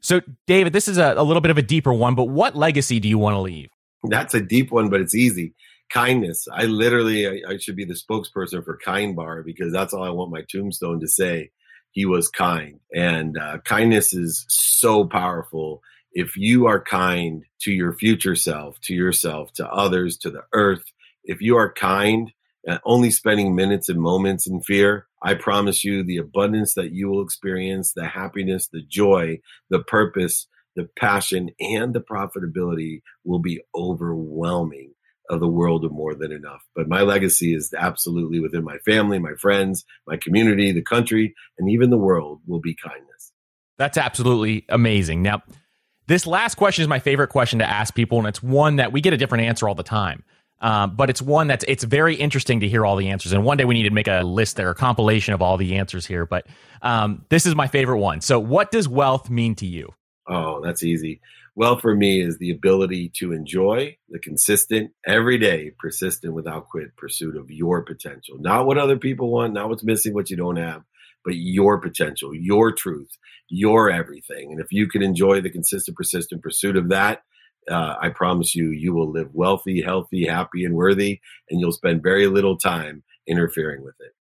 So, 0.00 0.20
David, 0.46 0.74
this 0.74 0.88
is 0.88 0.98
a, 0.98 1.14
a 1.16 1.22
little 1.22 1.40
bit 1.40 1.52
of 1.52 1.56
a 1.56 1.62
deeper 1.62 1.90
one, 1.90 2.14
but 2.14 2.24
what 2.24 2.54
legacy 2.54 3.00
do 3.00 3.08
you 3.08 3.16
want 3.16 3.36
to 3.36 3.40
leave? 3.40 3.70
That's 4.04 4.34
a 4.34 4.42
deep 4.42 4.70
one, 4.70 4.90
but 4.90 5.00
it's 5.00 5.14
easy. 5.14 5.54
Kindness. 5.88 6.46
I 6.52 6.66
literally, 6.66 7.28
I, 7.28 7.52
I 7.52 7.56
should 7.56 7.76
be 7.76 7.86
the 7.86 7.94
spokesperson 7.94 8.62
for 8.62 8.78
Kind 8.84 9.16
Bar 9.16 9.42
because 9.42 9.72
that's 9.72 9.94
all 9.94 10.04
I 10.04 10.10
want 10.10 10.30
my 10.30 10.42
tombstone 10.50 11.00
to 11.00 11.08
say. 11.08 11.50
He 11.92 12.04
was 12.04 12.28
kind, 12.28 12.78
and 12.94 13.38
uh, 13.38 13.58
kindness 13.64 14.12
is 14.12 14.44
so 14.48 15.06
powerful 15.06 15.82
if 16.12 16.36
you 16.36 16.66
are 16.66 16.82
kind 16.82 17.44
to 17.60 17.72
your 17.72 17.92
future 17.92 18.36
self, 18.36 18.80
to 18.82 18.94
yourself, 18.94 19.52
to 19.54 19.68
others, 19.68 20.16
to 20.18 20.30
the 20.30 20.42
earth, 20.52 20.84
if 21.24 21.40
you 21.40 21.56
are 21.56 21.72
kind, 21.72 22.32
uh, 22.68 22.78
only 22.84 23.10
spending 23.10 23.54
minutes 23.54 23.88
and 23.88 24.00
moments 24.00 24.46
in 24.46 24.60
fear, 24.60 25.06
I 25.22 25.34
promise 25.34 25.84
you 25.84 26.02
the 26.02 26.16
abundance 26.16 26.74
that 26.74 26.92
you 26.92 27.08
will 27.08 27.22
experience, 27.22 27.92
the 27.92 28.06
happiness, 28.06 28.68
the 28.68 28.82
joy, 28.82 29.40
the 29.68 29.80
purpose, 29.80 30.46
the 30.76 30.88
passion, 30.98 31.50
and 31.60 31.94
the 31.94 32.00
profitability 32.00 33.02
will 33.24 33.38
be 33.38 33.60
overwhelming 33.74 34.94
of 35.28 35.40
the 35.40 35.48
world 35.48 35.84
of 35.84 35.92
more 35.92 36.14
than 36.14 36.32
enough. 36.32 36.62
But 36.74 36.88
my 36.88 37.02
legacy 37.02 37.54
is 37.54 37.72
absolutely 37.76 38.40
within 38.40 38.64
my 38.64 38.78
family, 38.78 39.18
my 39.18 39.34
friends, 39.34 39.84
my 40.06 40.16
community, 40.16 40.72
the 40.72 40.82
country, 40.82 41.34
and 41.58 41.70
even 41.70 41.90
the 41.90 41.98
world 41.98 42.40
will 42.46 42.60
be 42.60 42.74
kindness. 42.74 43.32
That's 43.78 43.96
absolutely 43.96 44.64
amazing. 44.68 45.22
Now, 45.22 45.42
this 46.10 46.26
last 46.26 46.56
question 46.56 46.82
is 46.82 46.88
my 46.88 46.98
favorite 46.98 47.28
question 47.28 47.60
to 47.60 47.64
ask 47.64 47.94
people, 47.94 48.18
and 48.18 48.26
it's 48.26 48.42
one 48.42 48.76
that 48.76 48.90
we 48.92 49.00
get 49.00 49.12
a 49.12 49.16
different 49.16 49.44
answer 49.44 49.68
all 49.68 49.76
the 49.76 49.84
time. 49.84 50.24
Um, 50.60 50.96
but 50.96 51.08
it's 51.08 51.22
one 51.22 51.46
that's 51.46 51.64
it's 51.68 51.84
very 51.84 52.16
interesting 52.16 52.60
to 52.60 52.68
hear 52.68 52.84
all 52.84 52.96
the 52.96 53.08
answers. 53.08 53.32
And 53.32 53.44
one 53.44 53.56
day 53.56 53.64
we 53.64 53.74
need 53.74 53.84
to 53.84 53.94
make 53.94 54.08
a 54.08 54.22
list 54.22 54.56
there, 54.56 54.68
a 54.70 54.74
compilation 54.74 55.34
of 55.34 55.40
all 55.40 55.56
the 55.56 55.76
answers 55.76 56.04
here. 56.04 56.26
But 56.26 56.48
um, 56.82 57.24
this 57.28 57.46
is 57.46 57.54
my 57.54 57.68
favorite 57.68 57.98
one. 57.98 58.20
So, 58.20 58.40
what 58.40 58.72
does 58.72 58.88
wealth 58.88 59.30
mean 59.30 59.54
to 59.54 59.66
you? 59.66 59.94
Oh, 60.28 60.60
that's 60.60 60.82
easy. 60.82 61.20
Wealth 61.54 61.80
for 61.80 61.94
me 61.94 62.20
is 62.20 62.38
the 62.38 62.50
ability 62.50 63.12
to 63.16 63.32
enjoy 63.32 63.96
the 64.08 64.18
consistent, 64.18 64.90
everyday, 65.06 65.70
persistent, 65.78 66.34
without 66.34 66.68
quit 66.68 66.96
pursuit 66.96 67.36
of 67.36 67.50
your 67.50 67.82
potential. 67.82 68.36
Not 68.38 68.66
what 68.66 68.78
other 68.78 68.98
people 68.98 69.30
want, 69.30 69.54
not 69.54 69.68
what's 69.68 69.84
missing, 69.84 70.12
what 70.12 70.28
you 70.28 70.36
don't 70.36 70.56
have, 70.56 70.82
but 71.24 71.34
your 71.36 71.78
potential, 71.80 72.34
your 72.34 72.72
truth, 72.72 73.10
your 73.48 73.90
everything. 73.90 74.52
And 74.52 74.60
if 74.60 74.68
you 74.70 74.88
can 74.88 75.02
enjoy 75.02 75.40
the 75.40 75.50
consistent, 75.50 75.96
persistent 75.96 76.42
pursuit 76.42 76.76
of 76.76 76.88
that, 76.90 77.22
uh, 77.70 77.96
I 78.00 78.08
promise 78.08 78.54
you, 78.54 78.70
you 78.70 78.94
will 78.94 79.10
live 79.10 79.30
wealthy, 79.32 79.82
healthy, 79.82 80.26
happy, 80.26 80.64
and 80.64 80.74
worthy, 80.74 81.20
and 81.50 81.60
you'll 81.60 81.72
spend 81.72 82.02
very 82.02 82.26
little 82.26 82.56
time 82.56 83.02
interfering 83.26 83.84
with 83.84 83.94
it. 84.00 84.12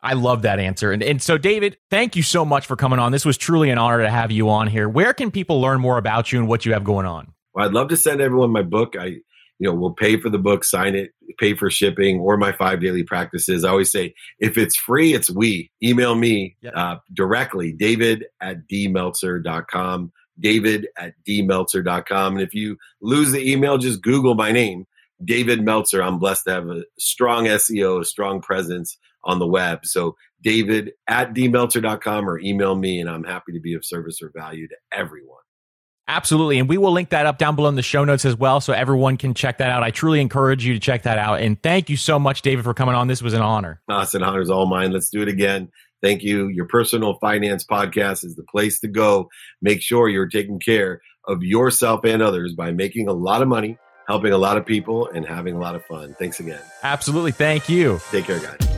I 0.00 0.12
love 0.12 0.42
that 0.42 0.60
answer. 0.60 0.92
And, 0.92 1.02
and 1.02 1.20
so, 1.20 1.38
David, 1.38 1.76
thank 1.90 2.14
you 2.14 2.22
so 2.22 2.44
much 2.44 2.66
for 2.66 2.76
coming 2.76 3.00
on. 3.00 3.10
This 3.10 3.24
was 3.24 3.36
truly 3.36 3.70
an 3.70 3.78
honor 3.78 4.02
to 4.02 4.10
have 4.10 4.30
you 4.30 4.48
on 4.48 4.68
here. 4.68 4.88
Where 4.88 5.12
can 5.12 5.32
people 5.32 5.60
learn 5.60 5.80
more 5.80 5.98
about 5.98 6.30
you 6.30 6.38
and 6.38 6.48
what 6.48 6.64
you 6.64 6.72
have 6.72 6.84
going 6.84 7.04
on? 7.04 7.32
Well, 7.52 7.66
I'd 7.66 7.72
love 7.72 7.88
to 7.88 7.96
send 7.96 8.20
everyone 8.20 8.50
my 8.50 8.62
book. 8.62 8.94
I, 8.98 9.16
you 9.58 9.68
know, 9.68 9.74
we'll 9.74 9.92
pay 9.92 10.18
for 10.18 10.30
the 10.30 10.38
book, 10.38 10.64
sign 10.64 10.94
it, 10.94 11.12
pay 11.38 11.54
for 11.54 11.70
shipping, 11.70 12.20
or 12.20 12.36
my 12.36 12.52
five 12.52 12.80
daily 12.80 13.02
practices. 13.02 13.64
I 13.64 13.70
always 13.70 13.90
say, 13.90 14.14
if 14.38 14.56
it's 14.56 14.76
free, 14.76 15.14
it's 15.14 15.30
we. 15.30 15.70
Email 15.82 16.14
me 16.14 16.56
yep. 16.60 16.72
uh, 16.76 16.96
directly, 17.12 17.72
david 17.72 18.26
at 18.40 18.68
dmeltzer.com, 18.68 20.12
david 20.38 20.88
at 20.96 21.14
dmeltzer.com. 21.28 22.34
And 22.34 22.42
if 22.42 22.54
you 22.54 22.76
lose 23.00 23.32
the 23.32 23.50
email, 23.50 23.78
just 23.78 24.02
Google 24.02 24.34
my 24.34 24.52
name, 24.52 24.86
David 25.24 25.62
Meltzer. 25.62 26.02
I'm 26.02 26.18
blessed 26.18 26.44
to 26.44 26.52
have 26.52 26.68
a 26.68 26.84
strong 26.98 27.46
SEO, 27.46 28.00
a 28.00 28.04
strong 28.04 28.40
presence 28.40 28.96
on 29.24 29.40
the 29.40 29.46
web. 29.46 29.84
So 29.84 30.16
david 30.42 30.92
at 31.08 31.34
dmeltzer.com 31.34 32.30
or 32.30 32.38
email 32.38 32.76
me 32.76 33.00
and 33.00 33.10
I'm 33.10 33.24
happy 33.24 33.52
to 33.52 33.60
be 33.60 33.74
of 33.74 33.84
service 33.84 34.22
or 34.22 34.30
value 34.34 34.68
to 34.68 34.76
everyone. 34.92 35.42
Absolutely. 36.08 36.58
And 36.58 36.68
we 36.68 36.78
will 36.78 36.92
link 36.92 37.10
that 37.10 37.26
up 37.26 37.36
down 37.36 37.54
below 37.54 37.68
in 37.68 37.74
the 37.74 37.82
show 37.82 38.02
notes 38.02 38.24
as 38.24 38.34
well 38.34 38.60
so 38.60 38.72
everyone 38.72 39.18
can 39.18 39.34
check 39.34 39.58
that 39.58 39.68
out. 39.68 39.82
I 39.82 39.90
truly 39.90 40.20
encourage 40.20 40.64
you 40.64 40.72
to 40.72 40.80
check 40.80 41.02
that 41.02 41.18
out. 41.18 41.40
And 41.40 41.62
thank 41.62 41.90
you 41.90 41.98
so 41.98 42.18
much, 42.18 42.40
David, 42.40 42.64
for 42.64 42.72
coming 42.72 42.94
on. 42.94 43.08
This 43.08 43.20
was 43.20 43.34
an 43.34 43.42
honor. 43.42 43.80
It's 43.88 44.14
an 44.14 44.22
honor 44.22 44.40
is 44.40 44.48
all 44.48 44.66
mine. 44.66 44.90
Let's 44.90 45.10
do 45.10 45.20
it 45.20 45.28
again. 45.28 45.70
Thank 46.02 46.22
you. 46.22 46.48
Your 46.48 46.66
personal 46.66 47.18
finance 47.20 47.64
podcast 47.64 48.24
is 48.24 48.36
the 48.36 48.44
place 48.44 48.80
to 48.80 48.88
go. 48.88 49.28
Make 49.60 49.82
sure 49.82 50.08
you're 50.08 50.28
taking 50.28 50.60
care 50.60 51.02
of 51.26 51.42
yourself 51.42 52.00
and 52.04 52.22
others 52.22 52.54
by 52.54 52.70
making 52.70 53.08
a 53.08 53.12
lot 53.12 53.42
of 53.42 53.48
money, 53.48 53.76
helping 54.06 54.32
a 54.32 54.38
lot 54.38 54.56
of 54.56 54.64
people, 54.64 55.08
and 55.08 55.26
having 55.26 55.56
a 55.56 55.58
lot 55.58 55.74
of 55.74 55.84
fun. 55.84 56.16
Thanks 56.18 56.40
again. 56.40 56.60
Absolutely. 56.82 57.32
Thank 57.32 57.68
you. 57.68 58.00
Take 58.10 58.24
care, 58.24 58.38
guys. 58.38 58.77